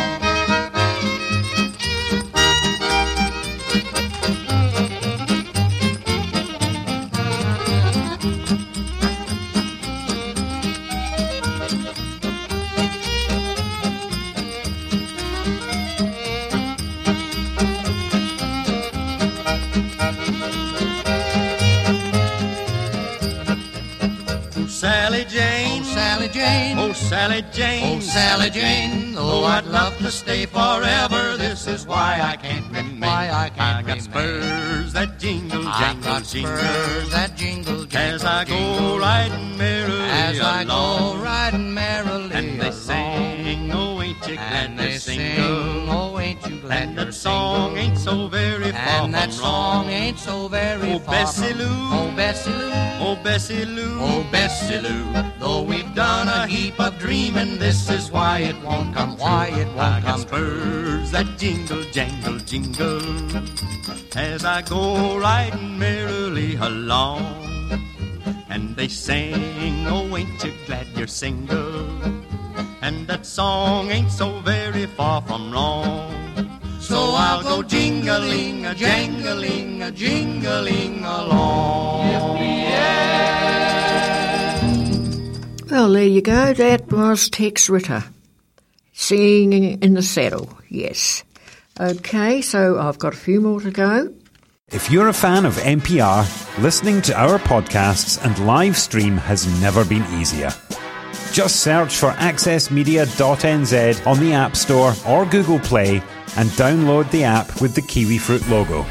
Sally 26.28 26.40
Jane, 26.40 26.76
Sally 26.76 26.76
Jane, 26.76 26.78
oh 26.78 26.94
Sally 26.94 27.42
Jane, 27.52 27.96
oh 27.96 28.00
Sally 28.00 28.50
Jane. 28.50 29.14
Though 29.16 29.44
I'd 29.46 29.66
love 29.66 29.98
to 30.00 30.12
stay 30.12 30.46
forever, 30.46 31.38
this 31.38 31.68
is 31.68 31.88
why 31.88 32.20
I 32.22 32.36
can't 32.36 32.66
remain. 32.66 33.00
Why 33.00 33.30
I 33.32 33.50
can't 33.50 33.78
I 33.78 33.82
got 33.82 34.02
spurs 34.02 34.94
that 34.94 35.20
jingle, 35.20 35.64
jangle, 35.64 36.04
got 36.04 36.24
jingle, 36.26 36.58
spurs 36.58 37.10
that 37.12 37.38
jingle, 37.38 37.86
jingle, 37.86 37.98
as 37.98 38.26
I 38.26 38.44
go 38.44 38.98
riding 39.00 39.58
merrily 39.58 40.00
as 40.10 40.42
I 40.42 40.66
go 40.66 41.16
riding 41.22 41.74
merrily, 41.74 42.36
and 42.36 42.60
they 42.60 42.72
sing, 42.72 43.72
oh 43.72 44.02
ain't 44.02 44.28
you 44.28 44.36
glad 44.36 44.78
to 44.78 45.00
sing, 45.00 45.40
oh 45.90 46.20
ain't 46.20 46.46
you 46.46 46.60
glad 46.60 46.90
and 46.90 46.98
that 46.98 47.08
oh, 47.08 47.12
song 47.12 47.78
ain't 47.78 47.98
so 47.98 48.28
very 48.28 48.56
and 48.56 48.57
that 49.18 49.34
song 49.34 49.90
ain't 49.90 50.20
so 50.20 50.48
very 50.48 50.94
oh, 50.94 51.00
far 51.00 51.16
Bessie 51.16 51.54
Lou, 51.54 51.66
oh 51.98 52.14
Bessie 52.16 52.52
Lou, 52.52 52.70
oh 53.06 53.20
Bessie 53.24 53.66
Lou, 53.66 53.98
oh 54.00 54.24
Bessie 54.32 54.78
Lou. 54.78 55.04
Though 55.40 55.64
we've 55.64 55.94
done 55.96 56.28
a 56.28 56.46
heap 56.46 56.80
of 56.80 57.00
dreaming, 57.00 57.58
this 57.58 57.90
is 57.90 58.12
why 58.12 58.40
it 58.40 58.58
won't 58.62 58.94
come 58.94 59.16
true. 59.16 59.26
Why 59.26 59.48
it 59.48 59.68
won't 59.70 59.80
I 59.80 60.02
come 60.02 60.22
spurs 60.22 61.12
that 61.12 61.28
jingle, 61.38 61.84
jangle, 61.92 62.38
jingle 62.52 63.02
as 64.16 64.46
I 64.46 64.62
go 64.62 65.18
riding 65.18 65.80
merrily 65.80 66.56
along. 66.56 67.26
And 68.50 68.76
they 68.76 68.88
sing, 68.88 69.88
oh, 69.88 70.16
ain't 70.16 70.44
you 70.44 70.54
glad 70.68 70.88
you're 70.96 71.08
single? 71.08 71.90
And 72.82 73.08
that 73.08 73.26
song 73.26 73.90
ain't 73.90 74.12
so 74.12 74.40
very 74.42 74.86
far 74.86 75.22
from 75.24 75.52
wrong. 75.52 76.17
So 76.88 76.96
I'll 76.96 77.44
go 77.44 77.64
jingling, 77.64 78.66
a 78.66 78.74
jangling, 78.74 79.84
a 79.84 79.92
jingling 79.92 81.04
along. 81.04 82.38
Well, 85.70 85.92
there 85.92 86.06
you 86.06 86.22
go. 86.22 86.54
That 86.54 86.90
was 86.90 87.30
Tex 87.30 87.70
Ritter 87.70 88.06
singing 88.94 89.82
in 89.84 89.96
the 89.96 90.02
saddle. 90.02 90.58
Yes. 90.70 91.26
Okay, 91.78 92.42
so 92.42 92.80
I've 92.80 92.98
got 92.98 93.14
a 93.14 93.18
few 93.18 93.42
more 93.42 93.60
to 93.60 93.72
go. 93.72 94.14
If 94.70 94.90
you're 94.90 95.10
a 95.10 95.14
fan 95.14 95.46
of 95.46 95.56
MPR, 95.56 96.64
listening 96.64 97.02
to 97.02 97.20
our 97.20 97.38
podcasts 97.38 98.18
and 98.26 98.48
live 98.48 98.78
stream 98.78 99.18
has 99.18 99.46
never 99.62 99.84
been 99.84 100.06
easier. 100.14 100.52
Just 101.34 101.58
search 101.58 101.98
for 101.98 102.12
accessmedia.nz 102.12 104.08
on 104.08 104.20
the 104.22 104.32
App 104.32 104.56
Store 104.56 104.94
or 105.06 105.26
Google 105.26 105.60
Play 105.60 106.02
and 106.38 106.50
download 106.52 107.10
the 107.12 107.24
app 107.24 107.60
with 107.62 107.76
the 107.76 107.82
kiwi 107.82 108.18
fruit 108.18 108.48
logo. 108.48 108.86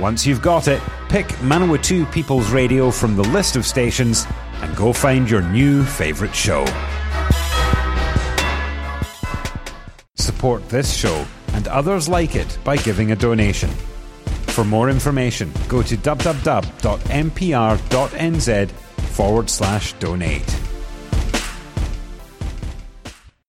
Once 0.00 0.26
you've 0.26 0.42
got 0.42 0.68
it, 0.68 0.82
pick 1.08 1.26
Manawatu 1.38 2.10
People's 2.12 2.50
Radio 2.50 2.90
from 2.90 3.16
the 3.16 3.24
list 3.24 3.56
of 3.56 3.64
stations 3.64 4.26
and 4.60 4.76
go 4.76 4.92
find 4.92 5.30
your 5.30 5.42
new 5.42 5.84
favourite 5.84 6.34
show. 6.34 6.64
Support 10.16 10.68
this 10.68 10.94
show 10.94 11.26
and 11.52 11.68
others 11.68 12.08
like 12.08 12.34
it 12.34 12.58
by 12.64 12.76
giving 12.76 13.12
a 13.12 13.16
donation. 13.16 13.70
For 14.48 14.64
more 14.64 14.90
information, 14.90 15.52
go 15.68 15.82
to 15.82 15.96
www.mpr.nz 15.96 16.70
forward 18.70 19.50
slash 19.50 19.92
donate. 19.94 20.60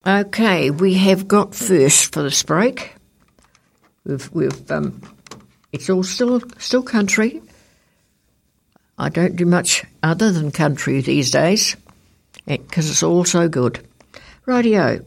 Okay, 0.05 0.71
we 0.71 0.95
have 0.95 1.27
got 1.27 1.53
first 1.53 2.13
for 2.13 2.23
this 2.23 2.43
break. 2.43 2.95
We've, 4.11 4.31
we've, 4.33 4.71
um, 4.71 5.01
it's 5.71 5.89
all 5.89 6.03
still, 6.03 6.41
still 6.57 6.83
country. 6.83 7.41
I 8.97 9.07
don't 9.07 9.37
do 9.37 9.45
much 9.45 9.85
other 10.03 10.33
than 10.33 10.51
country 10.51 10.99
these 10.99 11.31
days 11.31 11.77
because 12.45 12.89
it's 12.89 13.03
all 13.03 13.23
so 13.23 13.47
good. 13.47 13.79
Radio. 14.45 14.99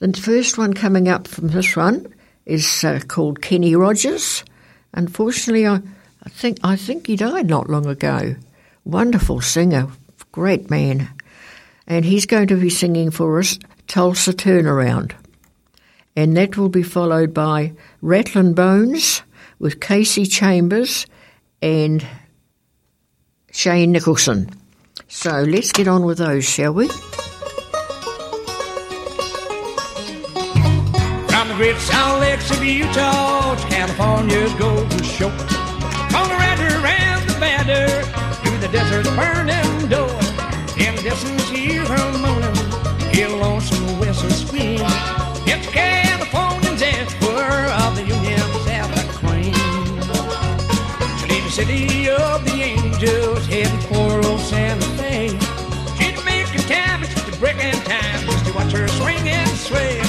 The 0.00 0.12
first 0.12 0.58
one 0.58 0.74
coming 0.74 1.08
up 1.08 1.26
from 1.26 1.48
this 1.48 1.74
one 1.74 2.14
is 2.44 2.84
uh, 2.84 3.00
called 3.08 3.40
Kenny 3.40 3.74
Rogers. 3.74 4.44
Unfortunately, 4.92 5.66
I, 5.66 5.76
I 6.22 6.28
think 6.28 6.58
I 6.62 6.76
think 6.76 7.06
he 7.06 7.16
died 7.16 7.48
not 7.48 7.70
long 7.70 7.86
ago. 7.86 8.36
Wonderful 8.84 9.40
singer, 9.40 9.88
great 10.32 10.68
man, 10.68 11.08
and 11.86 12.04
he's 12.04 12.26
going 12.26 12.48
to 12.48 12.56
be 12.56 12.68
singing 12.68 13.10
for 13.10 13.38
us 13.38 13.58
Tulsa 13.86 14.34
Turnaround, 14.34 15.12
and 16.18 16.36
that 16.36 16.56
will 16.56 16.68
be 16.68 16.82
followed 16.82 17.32
by 17.32 17.72
Rattlin' 18.02 18.52
Bones 18.52 19.22
with 19.60 19.78
Kasey 19.78 20.28
Chambers 20.28 21.06
and 21.62 22.04
Shane 23.52 23.92
Nicholson. 23.92 24.50
So 25.06 25.42
let's 25.42 25.70
get 25.70 25.86
on 25.86 26.04
with 26.04 26.18
those, 26.18 26.44
shall 26.44 26.74
we? 26.74 26.88
From 26.88 27.06
the 31.46 31.54
great 31.54 31.76
Salt 31.76 32.20
Lakes 32.20 32.50
of 32.50 32.64
Utah 32.64 33.54
to 33.54 33.66
California's 33.68 34.52
golden 34.54 35.04
shore. 35.04 35.30
Colorado 36.10 36.82
around 36.82 37.28
the 37.28 37.36
banner, 37.38 37.86
through 38.42 38.58
the 38.58 38.68
desert's 38.72 39.08
burning 39.10 39.88
door. 39.88 40.18
In 40.84 40.96
the 40.96 41.02
distance, 41.04 41.48
hear 41.48 41.84
her 41.84 42.18
moaning, 42.18 42.56
hear 43.14 43.28
lonesome 43.28 44.00
whistle 44.00 44.30
scream. 44.30 44.80
It's 45.50 45.66
Californians 45.68 46.82
everywhere 46.82 47.70
of 47.70 47.96
the 47.96 48.02
Union 48.02 48.38
South 48.66 48.92
Queen. 49.16 49.54
She 51.18 51.26
leave 51.26 51.44
the 51.44 51.50
city 51.50 52.10
of 52.10 52.44
the 52.44 52.60
angels, 52.60 53.46
heading 53.46 53.80
for 53.88 54.26
old 54.28 54.40
Santa 54.40 54.84
Fe. 54.98 55.28
She's 55.96 56.22
making 56.26 56.60
time, 56.68 57.02
it's 57.02 57.28
a 57.28 57.40
breaking 57.40 57.80
time, 57.84 58.26
just 58.26 58.44
to 58.44 58.52
watch 58.52 58.72
her 58.72 58.86
swing 58.88 59.26
and 59.26 59.50
sway. 59.56 60.07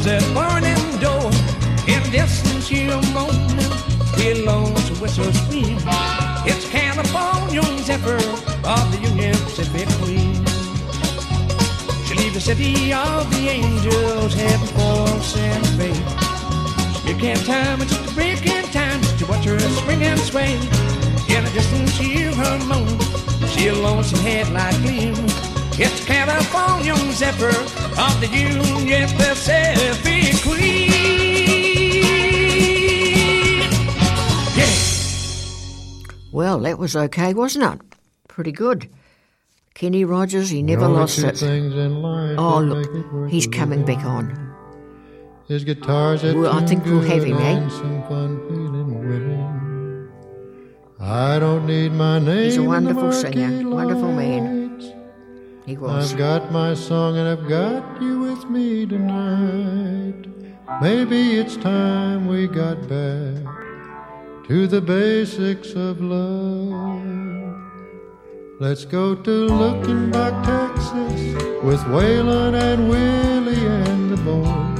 Through 0.00 0.16
a 0.16 0.34
burning 0.34 1.00
door. 1.00 1.30
In 1.86 2.02
distance, 2.10 2.70
you 2.70 2.88
moaning, 3.12 3.70
hear 4.16 4.34
lonesome 4.46 5.00
whistle 5.00 5.30
scream. 5.32 5.76
It's 6.46 6.68
California 6.70 7.62
zephyr 7.82 8.16
of 8.64 8.84
the 8.92 8.98
Union 9.08 9.34
Pacific 9.44 9.88
Queen. 10.00 10.34
She 12.06 12.14
leave 12.14 12.32
the 12.32 12.40
city 12.40 12.92
of 12.94 13.30
the 13.32 13.48
angels, 13.48 14.34
heading 14.34 14.66
for 14.68 15.06
Santa 15.20 15.68
Fe. 15.76 17.08
You 17.08 17.16
can't 17.16 17.44
time 17.44 17.82
it, 17.82 17.88
just 17.88 18.10
a 18.10 18.14
break 18.14 18.46
in 18.46 18.64
time, 18.72 19.00
to 19.18 19.26
watch 19.26 19.44
her 19.44 19.58
swing 19.58 20.02
and 20.04 20.20
sway. 20.20 20.54
In 20.54 21.44
the 21.44 21.50
distance, 21.52 21.96
hear 21.98 22.32
her 22.32 22.58
moan. 22.66 22.98
See 23.48 23.68
a 23.68 23.74
lonesome 23.74 24.20
headlight 24.20 24.74
gleam. 24.76 25.51
It's 25.74 26.04
California 26.04 26.94
zephyr 27.12 27.48
of 27.48 28.20
the 28.20 28.28
Union 28.28 29.08
Pacific 29.16 30.42
Queen. 30.42 30.90
Yeah. 34.56 34.68
Well, 36.32 36.58
that 36.60 36.78
was 36.78 36.94
okay, 36.94 37.32
wasn't 37.34 37.64
it? 37.74 37.80
Pretty 38.28 38.52
good. 38.52 38.88
Kenny 39.74 40.04
Rogers, 40.04 40.50
he 40.50 40.62
never 40.62 40.84
Only 40.84 40.98
lost 41.00 41.18
it. 41.18 41.38
things 41.38 41.74
in 41.74 42.02
life 42.02 42.36
Oh, 42.38 42.60
look, 42.60 42.86
it 42.94 43.30
he's 43.30 43.46
coming 43.46 43.84
ride. 43.84 43.96
back 43.96 44.04
on. 44.04 44.52
His 45.48 45.64
guitars 45.64 46.22
Well, 46.22 46.52
I 46.52 46.64
think 46.66 46.84
we'll 46.84 47.00
have 47.00 47.20
good 47.20 47.28
him, 47.28 47.38
eh? 47.38 47.68
some 47.70 48.02
fun. 48.08 48.38
I 51.00 51.38
don't 51.40 51.66
need 51.66 51.92
my 51.92 52.20
name. 52.20 52.44
He's 52.44 52.56
a 52.58 52.62
wonderful 52.62 53.02
marquee 53.04 53.32
singer, 53.32 53.68
wonderful 53.68 54.12
man. 54.12 54.61
Lights. 55.62 55.70
He 55.70 55.76
was. 55.76 56.12
I've 56.12 56.18
got 56.18 56.52
my 56.52 56.74
song 56.74 57.16
and 57.16 57.28
I've 57.28 57.48
got 57.48 58.02
you 58.02 58.20
with 58.20 58.50
me 58.50 58.86
tonight. 58.86 60.26
Maybe 60.80 61.38
it's 61.38 61.56
time 61.56 62.26
we 62.26 62.48
got 62.48 62.80
back 62.88 63.44
to 64.48 64.66
the 64.66 64.80
basics 64.80 65.74
of 65.74 66.00
love. 66.00 67.02
Let's 68.58 68.84
go 68.84 69.14
to 69.14 69.46
Luckenbach, 69.48 70.44
Texas 70.44 71.34
with 71.62 71.80
Waylon 71.84 72.54
and 72.54 72.88
Willie 72.88 73.66
and 73.66 74.10
the 74.10 74.16
boys. 74.16 74.72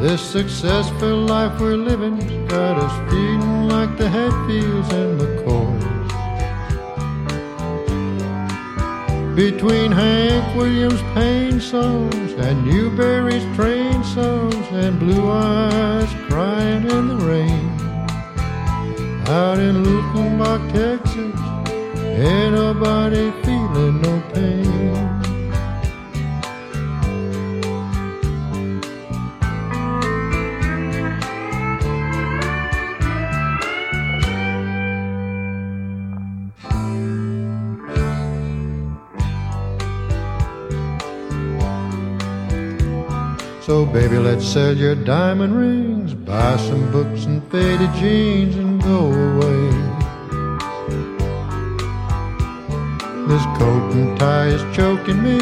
This 0.00 0.22
successful 0.22 1.16
life 1.26 1.60
we're 1.60 1.76
living's 1.76 2.24
got 2.48 2.76
us 2.78 3.10
feeling 3.10 3.68
like 3.68 3.96
the 3.98 4.08
Hatfields 4.08 4.92
and 4.92 5.20
the 5.20 5.26
McCoys. 5.26 5.97
Between 9.38 9.92
Hank 9.92 10.56
Williams' 10.56 11.00
pain 11.14 11.60
songs 11.60 12.32
and 12.32 12.66
Newbury's 12.66 13.44
train 13.54 14.02
songs 14.02 14.66
and 14.72 14.98
Blue 14.98 15.30
Eyes 15.30 16.12
crying 16.28 16.82
in 16.90 17.06
the 17.06 17.14
rain. 17.14 17.70
Out 19.28 19.60
in 19.60 19.84
Luckenbach, 19.84 20.72
Texas, 20.72 21.40
ain't 22.18 22.54
nobody 22.56 23.30
feeling 23.44 24.02
no 24.02 24.17
So, 43.68 43.84
baby, 43.84 44.16
let's 44.16 44.46
sell 44.48 44.74
your 44.74 44.94
diamond 44.94 45.54
rings, 45.54 46.14
buy 46.14 46.56
some 46.56 46.90
books 46.90 47.26
and 47.26 47.46
faded 47.50 47.92
jeans, 47.96 48.56
and 48.56 48.82
go 48.82 49.12
away. 49.12 49.68
This 53.28 53.44
coat 53.58 53.92
and 53.92 54.18
tie 54.18 54.46
is 54.46 54.62
choking 54.74 55.22
me 55.22 55.38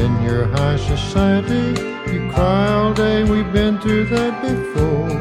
in 0.00 0.22
your 0.22 0.44
high 0.44 0.76
society. 0.76 1.82
You 2.12 2.30
cry 2.30 2.68
all 2.68 2.94
day, 2.94 3.24
we've 3.24 3.52
been 3.52 3.80
through 3.80 4.04
that 4.10 4.40
before. 4.42 5.18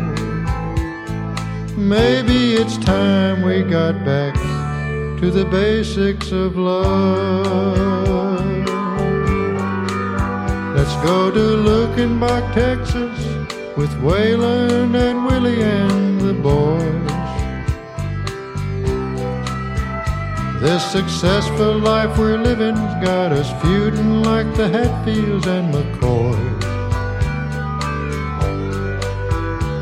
Maybe 1.76 2.54
it's 2.54 2.78
time 2.78 3.42
we 3.42 3.64
got 3.64 4.06
back 4.06 4.36
to 5.20 5.32
the 5.32 5.46
basics 5.46 6.32
of 6.32 6.56
love. 6.58 8.25
Let's 10.86 11.04
go 11.04 11.32
to 11.32 11.40
Luckenbach, 11.40 12.54
Texas, 12.54 13.18
with 13.76 13.90
Waylon 14.04 14.94
and 14.94 15.26
Willie 15.26 15.64
and 15.64 16.22
the 16.22 16.34
boys. 16.36 17.12
This 20.62 20.84
successful 20.92 21.80
life 21.80 22.16
we're 22.20 22.38
living's 22.38 22.94
got 23.04 23.32
us 23.32 23.50
feuding 23.64 24.22
like 24.22 24.46
the 24.56 24.70
Hatfields 24.70 25.48
and 25.48 25.74
McCoys. 25.74 26.62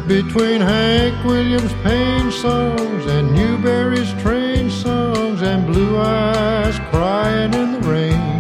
Between 0.08 0.62
Hank 0.62 1.22
Williams' 1.26 1.74
pain 1.84 2.32
songs 2.32 3.06
and 3.08 3.36
Newbury's 3.36 4.14
train 4.22 4.72
songs 4.72 5.41
and 5.41 5.68
Blue 5.68 5.97
Eyes 5.97 6.80
crying 6.91 7.54
in 7.54 7.74
the 7.74 7.80
rain. 7.89 8.33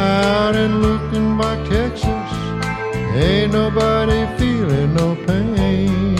Out 0.00 0.54
in 0.54 0.80
Luckenbach, 0.80 1.68
Texas, 1.68 2.06
ain't 3.16 3.52
nobody 3.52 4.26
feeling 4.38 4.94
no 4.94 5.16
pain. 5.26 6.14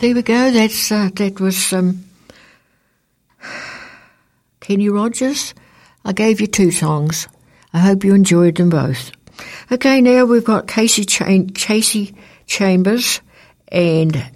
There 0.00 0.14
we 0.14 0.22
go. 0.22 0.50
That's 0.52 0.92
uh, 0.92 1.08
that 1.14 1.40
was 1.40 1.72
um, 1.72 2.04
Kenny 4.60 4.90
Rogers. 4.90 5.54
I 6.04 6.12
gave 6.12 6.42
you 6.42 6.46
two 6.46 6.70
songs. 6.70 7.26
I 7.72 7.78
hope 7.80 8.04
you 8.04 8.14
enjoyed 8.14 8.56
them 8.56 8.70
both. 8.70 9.12
Okay, 9.70 10.00
now 10.00 10.24
we've 10.24 10.44
got 10.44 10.66
Kasey, 10.66 11.06
Cha- 11.08 11.24
Kasey 11.24 12.14
Chambers 12.46 13.20
and 13.68 14.30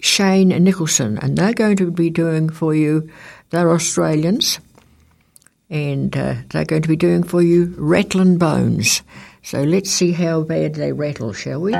Shane 0.00 0.48
Nicholson, 0.48 1.18
and 1.18 1.36
they're 1.36 1.52
going 1.52 1.76
to 1.76 1.90
be 1.90 2.10
doing 2.10 2.48
for 2.48 2.74
you. 2.74 3.10
They're 3.50 3.70
Australians, 3.70 4.58
and 5.70 6.16
uh, 6.16 6.34
they're 6.50 6.64
going 6.64 6.82
to 6.82 6.88
be 6.88 6.96
doing 6.96 7.22
for 7.22 7.42
you 7.42 7.74
Rattling 7.76 8.38
Bones. 8.38 9.02
So 9.42 9.62
let's 9.62 9.90
see 9.90 10.12
how 10.12 10.42
bad 10.42 10.74
they 10.74 10.92
rattle, 10.92 11.32
shall 11.32 11.60
we? 11.60 11.74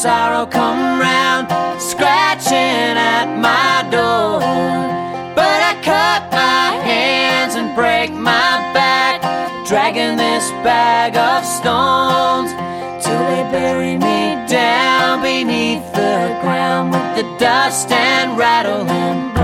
Sorrow 0.00 0.46
come 0.46 0.98
round, 0.98 1.46
scratching 1.78 2.96
at 2.96 3.28
my 3.36 3.86
door. 3.90 4.40
But 5.36 5.60
I 5.60 5.74
cut 5.84 6.32
my 6.32 6.72
hands 6.82 7.54
and 7.54 7.76
break 7.76 8.10
my 8.10 8.72
back, 8.72 9.20
dragging 9.68 10.16
this 10.16 10.48
bag 10.64 11.16
of 11.18 11.44
stones 11.44 12.50
till 13.04 13.22
they 13.28 13.44
bury 13.52 13.98
me 13.98 14.40
down 14.48 15.20
beneath 15.20 15.84
the 15.92 16.38
ground 16.40 16.92
with 16.92 17.16
the 17.16 17.38
dust 17.38 17.90
and 17.92 18.38
rattling 18.38 19.39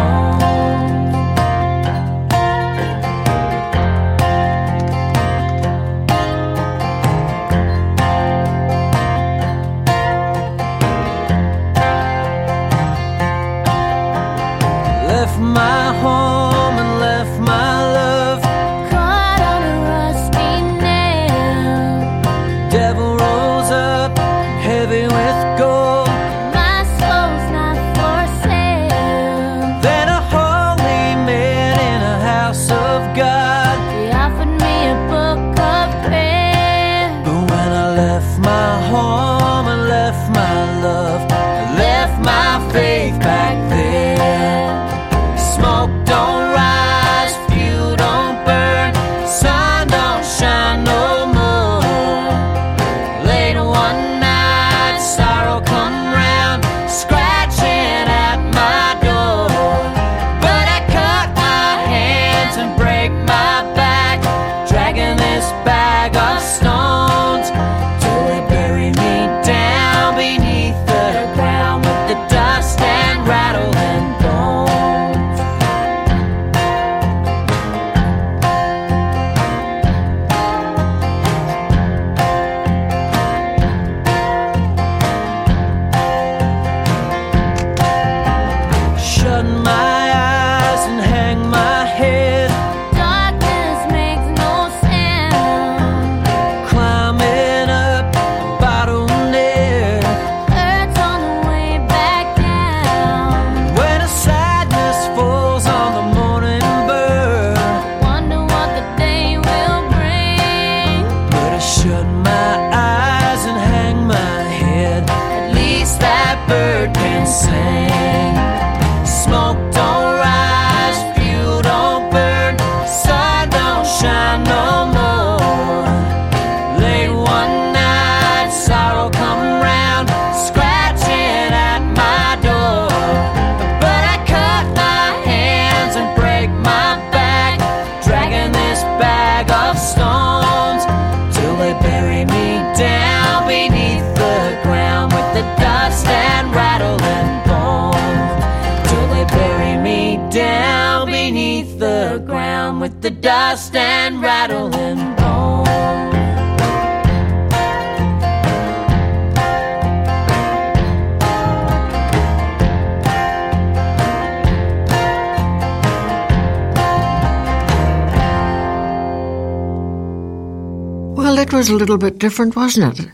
was 171.66 171.74
a 171.74 171.78
little 171.78 171.98
bit 171.98 172.18
different, 172.18 172.54
wasn't 172.54 173.00
it? 173.00 173.08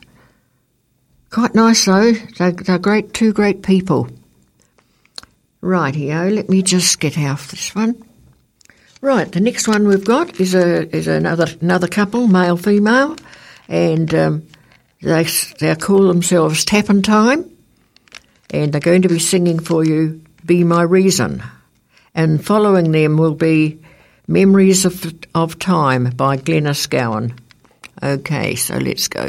Quite 1.30 1.54
nice 1.54 1.86
though. 1.86 2.12
They're, 2.12 2.52
they're 2.52 2.78
great, 2.78 3.14
two 3.14 3.32
great 3.32 3.62
people. 3.62 4.10
Right, 5.62 5.94
Rightio, 5.94 6.34
let 6.34 6.50
me 6.50 6.60
just 6.62 7.00
get 7.00 7.16
out 7.16 7.38
this 7.38 7.74
one. 7.74 8.04
Right, 9.00 9.30
the 9.30 9.40
next 9.40 9.66
one 9.66 9.88
we've 9.88 10.04
got 10.04 10.38
is 10.38 10.54
a 10.54 10.94
is 10.94 11.08
another 11.08 11.46
another 11.60 11.88
couple, 11.88 12.26
male 12.28 12.56
female, 12.56 13.16
and 13.68 14.14
um, 14.14 14.46
they 15.00 15.26
they 15.58 15.74
call 15.76 16.08
themselves 16.08 16.64
Tap 16.64 16.88
and 16.90 17.04
Time, 17.04 17.50
and 18.50 18.72
they're 18.72 18.80
going 18.80 19.02
to 19.02 19.08
be 19.08 19.18
singing 19.18 19.60
for 19.60 19.84
you 19.84 20.20
"Be 20.44 20.62
My 20.62 20.82
Reason," 20.82 21.42
and 22.14 22.44
following 22.44 22.92
them 22.92 23.16
will 23.16 23.34
be 23.34 23.80
"Memories 24.28 24.84
of 24.84 25.14
of 25.34 25.58
Time" 25.58 26.10
by 26.10 26.36
Glenys 26.36 26.88
Gowan. 26.88 27.34
Okay, 28.02 28.56
so 28.56 28.78
let's 28.78 29.06
go. 29.06 29.20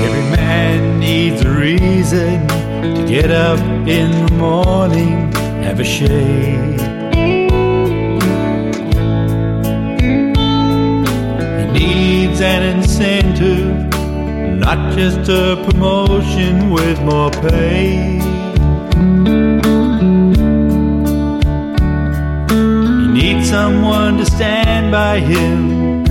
Every 0.00 0.24
man 0.36 1.00
needs 1.00 1.42
a 1.42 1.50
reason 1.50 2.48
to 2.48 3.04
get 3.06 3.30
up 3.30 3.58
in 3.86 4.10
the 4.24 4.32
morning, 4.32 5.30
have 5.64 5.80
a 5.80 5.84
shave. 5.84 6.57
Not 14.68 14.94
just 14.94 15.30
a 15.30 15.56
promotion 15.64 16.70
with 16.70 17.00
more 17.00 17.30
pay. 17.30 18.18
He 23.00 23.06
needs 23.18 23.48
someone 23.48 24.18
to 24.18 24.26
stand 24.26 24.92
by 24.92 25.20
him 25.20 26.04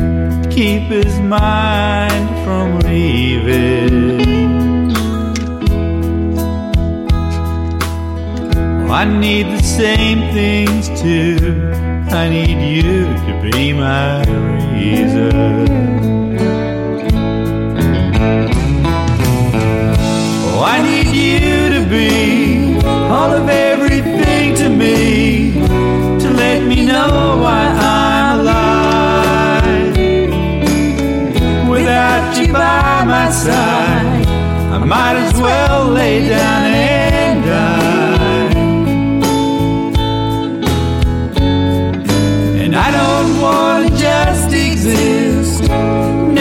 keep 0.49 0.89
his 0.89 1.19
mind 1.19 2.27
from 2.43 2.79
leaving. 2.79 4.01
Oh, 8.87 8.91
I 8.91 9.05
need 9.05 9.45
the 9.55 9.61
same 9.61 10.33
things 10.33 10.87
too. 10.99 11.37
I 12.09 12.27
need 12.27 12.59
you 12.75 13.05
to 13.27 13.51
be 13.51 13.73
my 13.73 14.23
reason. 14.73 15.96
You 21.17 21.69
to 21.75 21.81
be 21.89 22.77
all 22.85 23.31
of 23.31 23.49
everything 23.49 24.55
to 24.55 24.69
me, 24.69 25.53
to 26.21 26.29
let 26.43 26.61
me 26.63 26.85
know 26.85 27.39
why 27.43 27.63
I'm 27.95 28.39
alive. 28.39 29.97
Without 31.69 32.37
you 32.37 32.53
by 32.53 33.03
my 33.05 33.29
side, 33.31 34.25
I 34.75 34.77
might 34.93 35.15
as 35.25 35.33
well 35.39 35.87
lay 35.89 36.29
down 36.29 36.63
and 36.65 37.43
die. 37.45 38.53
And 42.63 42.75
I 42.75 42.87
don't 42.99 43.31
want 43.41 43.79
to 43.87 43.91
just 43.97 44.53
exist, 44.53 45.61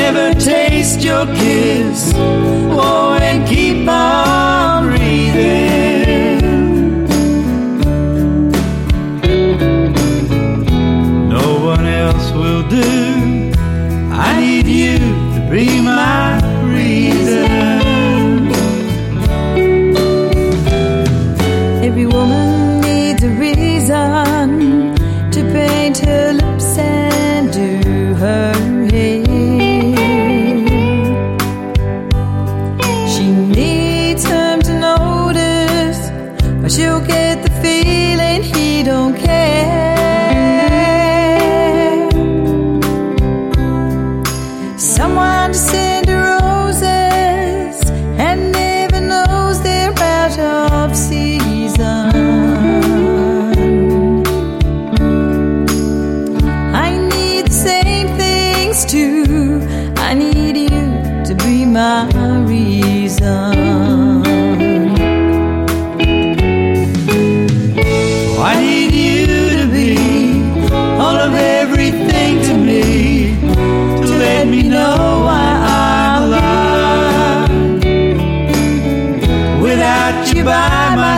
never 0.02 0.34
taste 0.34 1.00
your 1.00 1.24
kiss, 1.26 2.12
oh, 2.14 3.18
and 3.20 3.46
keep 3.48 3.88
on 3.88 4.15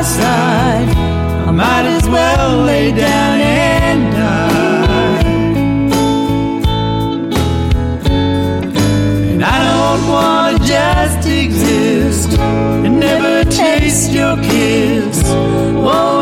by 0.09 0.15
my 0.15 0.21
side, 0.21 0.89
I 1.47 1.51
might 1.51 1.87
as 1.87 2.09
well 2.09 2.65
lay 2.65 2.93
down 2.93 3.41
and 3.41 4.13
die. 4.13 5.25
And 9.33 9.45
I 9.45 9.59
don't 9.69 10.09
want 10.09 10.63
to 10.63 10.67
just 10.67 11.29
exist 11.29 12.39
and 12.39 13.01
never 13.01 13.45
taste 13.51 14.13
your 14.13 14.37
kiss. 14.37 15.23
Oh, 15.27 16.18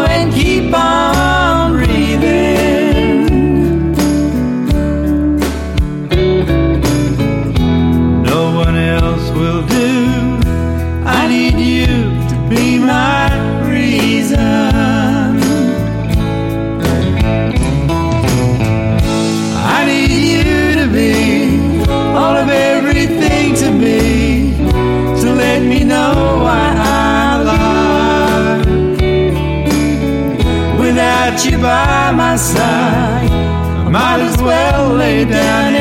side. 32.37 33.30
I 33.30 33.89
might 33.89 34.20
as 34.20 34.37
well 34.43 34.93
lay 34.95 35.24
down 35.24 35.76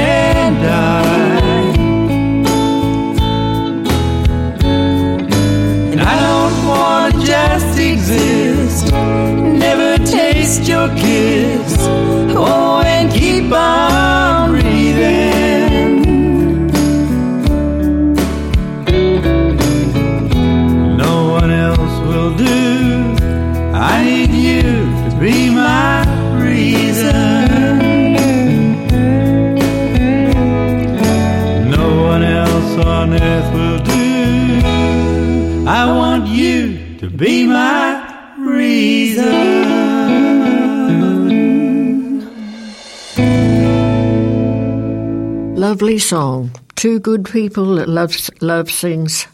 Lovely 45.66 45.98
song. 45.98 46.52
Two 46.76 47.00
good 47.00 47.26
people 47.26 47.78
that 47.78 47.90
love 47.90 48.16
love 48.40 48.70
sings, 48.70 49.26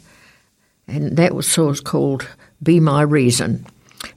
and 0.88 1.18
that 1.18 1.36
was 1.36 1.46
of 1.46 1.82
called 1.82 2.26
"Be 2.64 2.80
My 2.80 3.02
Reason." 3.02 3.66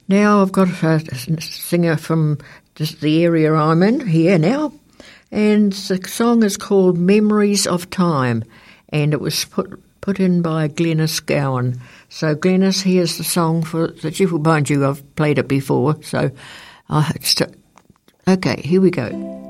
Now 0.07 0.41
I've 0.41 0.53
got 0.53 0.69
a 0.81 1.41
singer 1.41 1.97
from 1.97 2.37
just 2.75 3.01
the 3.01 3.25
area 3.25 3.53
I'm 3.53 3.83
in 3.83 4.07
here 4.07 4.37
now, 4.37 4.71
and 5.29 5.73
the 5.73 5.99
song 6.07 6.43
is 6.43 6.55
called 6.55 6.97
"Memories 6.97 7.67
of 7.67 7.89
Time," 7.89 8.45
and 8.87 9.11
it 9.11 9.19
was 9.19 9.43
put 9.43 9.77
put 9.99 10.17
in 10.17 10.41
by 10.41 10.69
Glenys 10.69 11.19
Gowan. 11.19 11.81
So 12.07 12.33
Glenys, 12.33 12.81
here's 12.81 13.17
the 13.17 13.25
song 13.25 13.61
for 13.61 13.87
that 13.87 14.21
you 14.21 14.29
will 14.29 14.39
mind 14.39 14.69
you 14.69 14.85
I've 14.85 15.03
played 15.17 15.37
it 15.37 15.49
before, 15.49 16.01
so 16.01 16.31
uh, 16.89 17.11
I 17.13 17.15
st- 17.19 17.57
okay 18.25 18.61
here 18.63 18.79
we 18.79 18.89
go. 18.89 19.44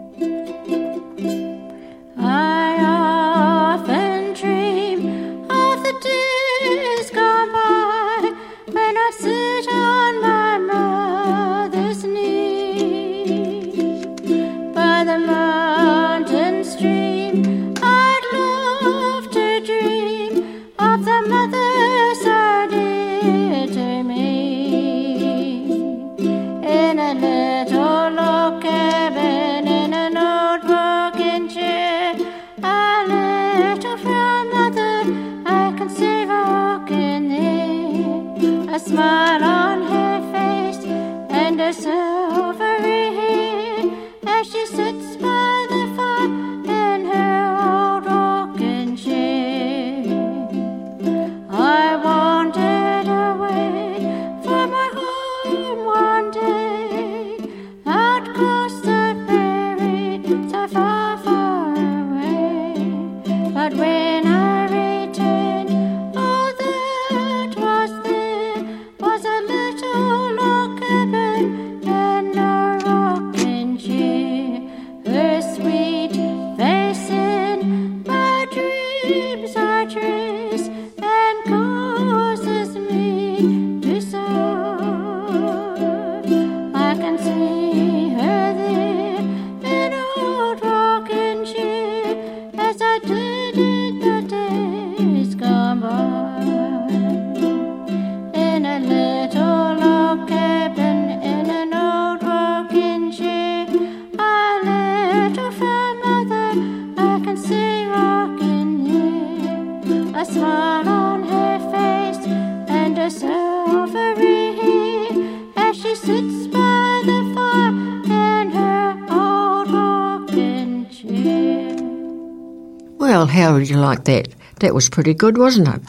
Like 123.85 124.03
that? 124.05 124.27
That 124.59 124.73
was 124.73 124.89
pretty 124.89 125.13
good, 125.13 125.37
wasn't 125.37 125.67
it? 125.67 125.81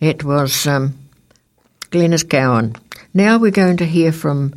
It 0.00 0.24
was 0.24 0.66
um, 0.66 0.98
Glenys 1.90 2.28
Gowan. 2.28 2.76
Now 3.14 3.38
we're 3.38 3.52
going 3.52 3.76
to 3.78 3.86
hear 3.86 4.12
from 4.12 4.54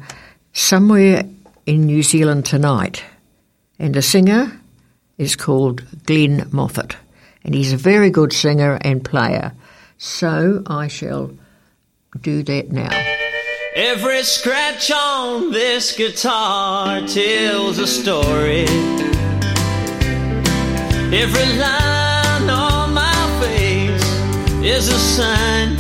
somewhere 0.54 1.24
in 1.66 1.86
New 1.86 2.02
Zealand 2.02 2.46
tonight, 2.46 3.04
and 3.78 3.94
the 3.94 4.02
singer 4.02 4.60
is 5.18 5.36
called 5.36 5.84
Glenn 6.06 6.48
Moffat, 6.52 6.96
and 7.44 7.54
he's 7.54 7.74
a 7.74 7.78
very 7.78 8.10
good 8.10 8.34
singer 8.34 8.80
and 8.82 9.06
player. 9.06 9.54
So 9.98 10.64
I 10.66 10.88
shall 10.88 11.32
do 12.20 12.42
that 12.44 12.72
now. 12.72 12.90
Every 13.76 14.24
scratch 14.24 14.90
on 14.92 15.52
this 15.52 15.96
guitar 15.96 17.02
tells 17.02 17.78
a 17.78 17.86
story. 17.86 18.66
Every 21.14 21.60
line 21.60 21.97
is 24.68 24.90
a 24.90 25.00
sign. 25.00 25.78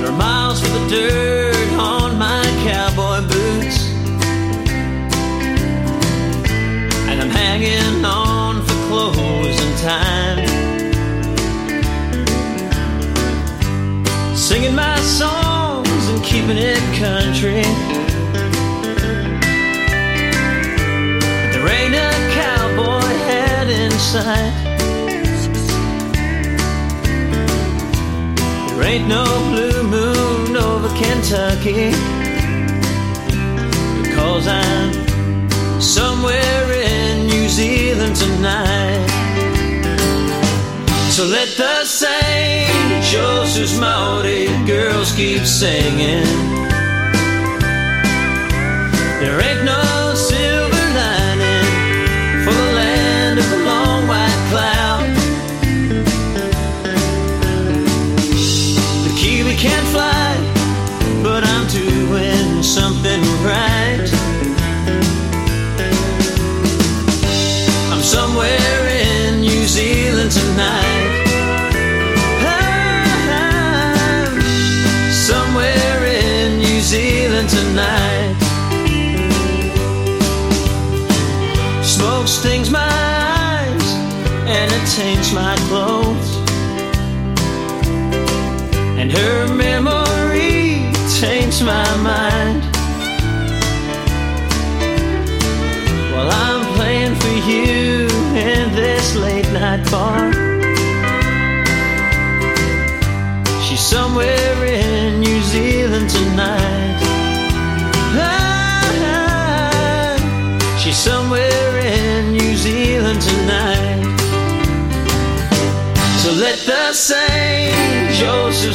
There 0.00 0.10
are 0.10 0.16
miles 0.16 0.60
for 0.62 0.68
the 0.78 0.88
dirt 0.88 1.68
on 1.78 2.16
my 2.18 2.42
cowboy 2.64 3.20
boots. 3.28 3.90
And 7.08 7.20
I'm 7.20 7.28
hanging 7.28 8.02
on 8.02 8.62
for 8.62 8.76
clothes 8.88 9.60
and 9.64 9.78
time. 9.78 10.38
Singing 14.34 14.74
my 14.74 14.98
songs 15.00 16.08
and 16.08 16.24
keeping 16.24 16.56
it 16.56 16.80
country. 16.96 17.62
But 21.42 21.52
there 21.52 21.68
ain't 21.68 21.94
a 21.94 22.12
cowboy 22.32 23.06
hat 23.28 23.68
in 23.68 23.90
sight. 23.90 24.73
There 28.84 28.92
ain't 28.92 29.08
no 29.08 29.24
blue 29.48 29.82
moon 29.84 30.56
over 30.58 30.88
Kentucky. 30.88 31.90
Because 34.02 34.46
I'm 34.46 35.80
somewhere 35.80 36.70
in 36.70 37.26
New 37.26 37.48
Zealand 37.48 38.14
tonight. 38.14 39.08
So 41.08 41.24
let 41.24 41.48
the 41.56 41.86
St. 41.86 43.02
Joseph's 43.04 43.80
Mounted 43.80 44.66
girls 44.66 45.12
keep 45.12 45.46
singing. 45.46 46.26
There 49.22 49.40
ain't 49.40 49.63
change 84.96 85.34
my 85.34 85.56
clothes. 85.68 86.36
And 88.96 89.10
her 89.10 89.48
memory 89.52 90.88
changed 91.18 91.64
my 91.64 91.96
mind. 91.96 92.62
While 96.12 96.30
I'm 96.30 96.74
playing 96.76 97.16
for 97.16 97.34
you 97.50 98.06
in 98.36 98.72
this 98.76 99.16
late 99.16 99.50
night 99.52 99.90
bar. 99.90 100.43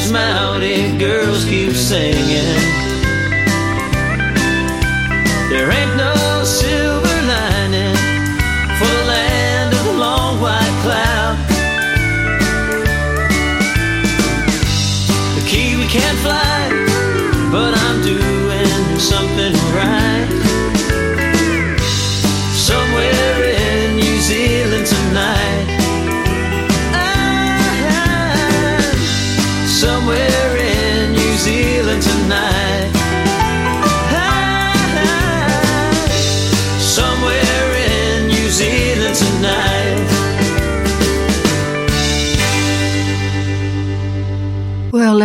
Smiling 0.10 0.98
girls 0.98 1.46
keep 1.46 1.76
singing. 1.76 2.59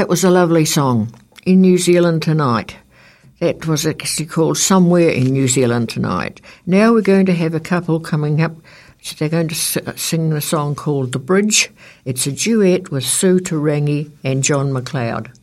That 0.04 0.10
was 0.10 0.22
a 0.22 0.28
lovely 0.28 0.66
song. 0.66 1.14
In 1.46 1.62
New 1.62 1.78
Zealand 1.78 2.20
Tonight. 2.20 2.76
That 3.40 3.66
was 3.66 3.86
actually 3.86 4.26
called 4.26 4.58
Somewhere 4.58 5.08
in 5.08 5.32
New 5.32 5.48
Zealand 5.48 5.88
Tonight. 5.88 6.42
Now 6.66 6.92
we're 6.92 7.00
going 7.00 7.24
to 7.24 7.32
have 7.32 7.54
a 7.54 7.58
couple 7.58 8.00
coming 8.00 8.42
up. 8.42 8.52
They're 9.16 9.30
going 9.30 9.48
to 9.48 9.82
uh, 9.86 9.96
sing 9.96 10.28
the 10.28 10.42
song 10.42 10.74
called 10.74 11.12
The 11.12 11.18
Bridge. 11.18 11.70
It's 12.04 12.26
a 12.26 12.32
duet 12.32 12.90
with 12.90 13.06
Sue 13.06 13.38
Terangi 13.38 14.10
and 14.22 14.44
John 14.44 14.72
McLeod. 14.72 15.34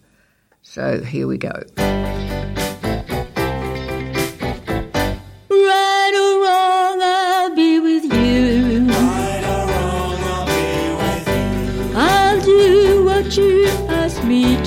So 0.61 1.01
here 1.01 1.25
we 1.25 1.39
go. 1.39 1.63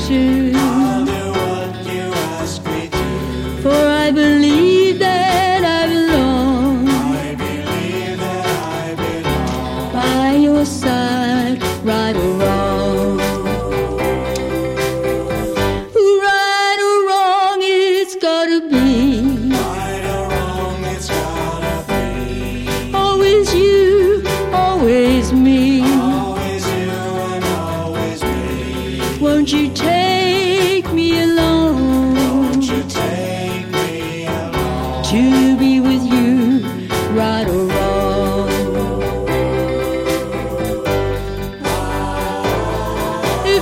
shoes. 0.07 0.44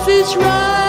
is 0.08 0.36
right. 0.36 0.81